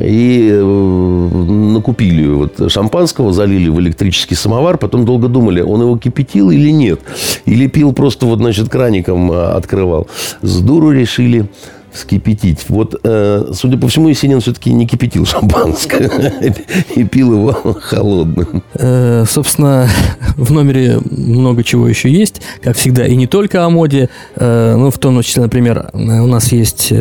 и 0.00 0.50
накупили 0.50 2.26
вот 2.26 2.72
шампанского, 2.72 3.34
залили 3.34 3.68
в 3.68 3.78
электрический 3.80 4.34
самовар, 4.34 4.78
потом 4.78 5.04
долго 5.04 5.28
думали, 5.28 5.60
он 5.60 5.82
его 5.82 5.98
кипятил 5.98 6.50
или 6.50 6.70
нет. 6.70 7.00
Или 7.44 7.66
пил 7.66 7.92
просто 7.92 8.24
вот, 8.24 8.38
значит, 8.38 8.70
краником 8.70 9.30
открывал. 9.30 10.06
С 10.40 10.60
дуру 10.60 10.90
решили 10.90 11.50
вскипятить. 11.94 12.64
Вот, 12.68 13.00
э, 13.04 13.52
судя 13.54 13.78
по 13.78 13.88
всему, 13.88 14.08
Есенин 14.08 14.40
все-таки 14.40 14.72
не 14.72 14.86
кипятил 14.86 15.24
шампанское 15.24 16.10
и 16.96 17.04
пил 17.04 17.32
его 17.32 17.76
холодным. 17.80 18.62
Э, 18.74 19.24
собственно, 19.28 19.88
в 20.36 20.52
номере 20.52 20.98
много 21.10 21.62
чего 21.62 21.88
еще 21.88 22.10
есть, 22.10 22.42
как 22.62 22.76
всегда, 22.76 23.06
и 23.06 23.14
не 23.14 23.26
только 23.26 23.64
о 23.64 23.70
моде. 23.70 24.10
Э, 24.34 24.74
ну, 24.76 24.90
в 24.90 24.98
том 24.98 25.22
числе, 25.22 25.42
например, 25.42 25.90
у 25.92 26.26
нас 26.26 26.50
есть 26.52 26.92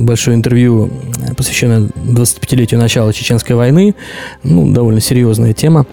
большое 0.00 0.36
интервью, 0.36 0.90
посвященное 1.36 1.88
25-летию 1.96 2.78
начала 2.78 3.12
Чеченской 3.12 3.56
войны. 3.56 3.94
Ну, 4.42 4.70
довольно 4.70 5.00
серьезная 5.00 5.54
тема. 5.54 5.86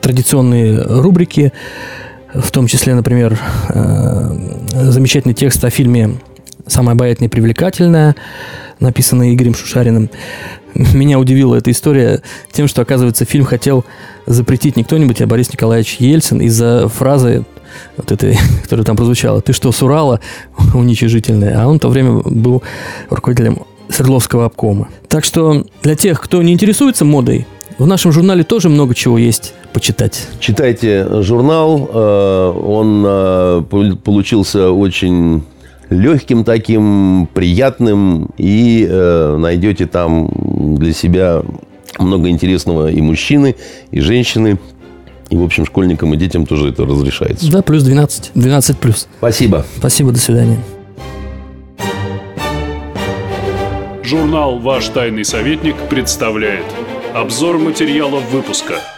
Традиционные 0.00 0.80
рубрики, 0.80 1.52
в 2.32 2.50
том 2.52 2.68
числе, 2.68 2.94
например, 2.94 3.38
замечательный 4.72 5.34
текст 5.34 5.64
о 5.64 5.70
фильме 5.70 6.18
самая 6.66 6.94
обаятельная 6.94 7.28
и 7.28 7.30
привлекательная, 7.30 8.16
написанная 8.80 9.32
Игорем 9.32 9.54
Шушариным. 9.54 10.10
Меня 10.74 11.18
удивила 11.18 11.56
эта 11.56 11.70
история 11.70 12.20
тем, 12.52 12.68
что, 12.68 12.82
оказывается, 12.82 13.24
фильм 13.24 13.44
хотел 13.44 13.84
запретить 14.26 14.76
не 14.76 14.84
кто-нибудь, 14.84 15.20
а 15.22 15.26
Борис 15.26 15.50
Николаевич 15.52 15.96
Ельцин 15.98 16.40
из-за 16.40 16.88
фразы 16.88 17.44
вот 17.96 18.12
этой, 18.12 18.38
которая 18.62 18.84
там 18.84 18.96
прозвучала, 18.96 19.40
«Ты 19.40 19.52
что, 19.52 19.72
с 19.72 19.82
Урала?» 19.82 20.20
уничижительная. 20.74 21.62
А 21.62 21.66
он 21.66 21.78
в 21.78 21.80
то 21.80 21.88
время 21.88 22.20
был 22.24 22.62
руководителем 23.08 23.62
Свердловского 23.88 24.46
обкома. 24.46 24.88
Так 25.08 25.24
что 25.24 25.64
для 25.82 25.94
тех, 25.94 26.20
кто 26.20 26.42
не 26.42 26.52
интересуется 26.52 27.04
модой, 27.04 27.46
в 27.78 27.86
нашем 27.86 28.10
журнале 28.10 28.42
тоже 28.42 28.68
много 28.68 28.94
чего 28.94 29.18
есть 29.18 29.54
почитать. 29.72 30.28
Читайте 30.40 31.22
журнал. 31.22 31.88
Э, 31.92 32.52
он 32.52 33.04
э, 33.06 33.62
получился 34.02 34.70
очень 34.70 35.42
легким 35.90 36.44
таким, 36.44 37.28
приятным, 37.32 38.30
и 38.38 38.86
э, 38.88 39.36
найдете 39.38 39.86
там 39.86 40.30
для 40.78 40.92
себя 40.92 41.42
много 41.98 42.28
интересного 42.28 42.90
и 42.90 43.00
мужчины, 43.00 43.56
и 43.90 44.00
женщины. 44.00 44.58
И, 45.28 45.36
в 45.36 45.42
общем, 45.42 45.66
школьникам 45.66 46.14
и 46.14 46.16
детям 46.16 46.46
тоже 46.46 46.68
это 46.68 46.84
разрешается. 46.84 47.50
Да, 47.50 47.62
плюс 47.62 47.82
12. 47.82 48.32
12 48.34 48.78
плюс. 48.78 49.08
Спасибо. 49.18 49.66
Спасибо, 49.76 50.12
до 50.12 50.18
свидания. 50.18 50.58
Журнал 54.04 54.60
«Ваш 54.60 54.88
тайный 54.88 55.24
советник» 55.24 55.74
представляет 55.90 56.64
обзор 57.12 57.58
материалов 57.58 58.22
выпуска– 58.30 58.74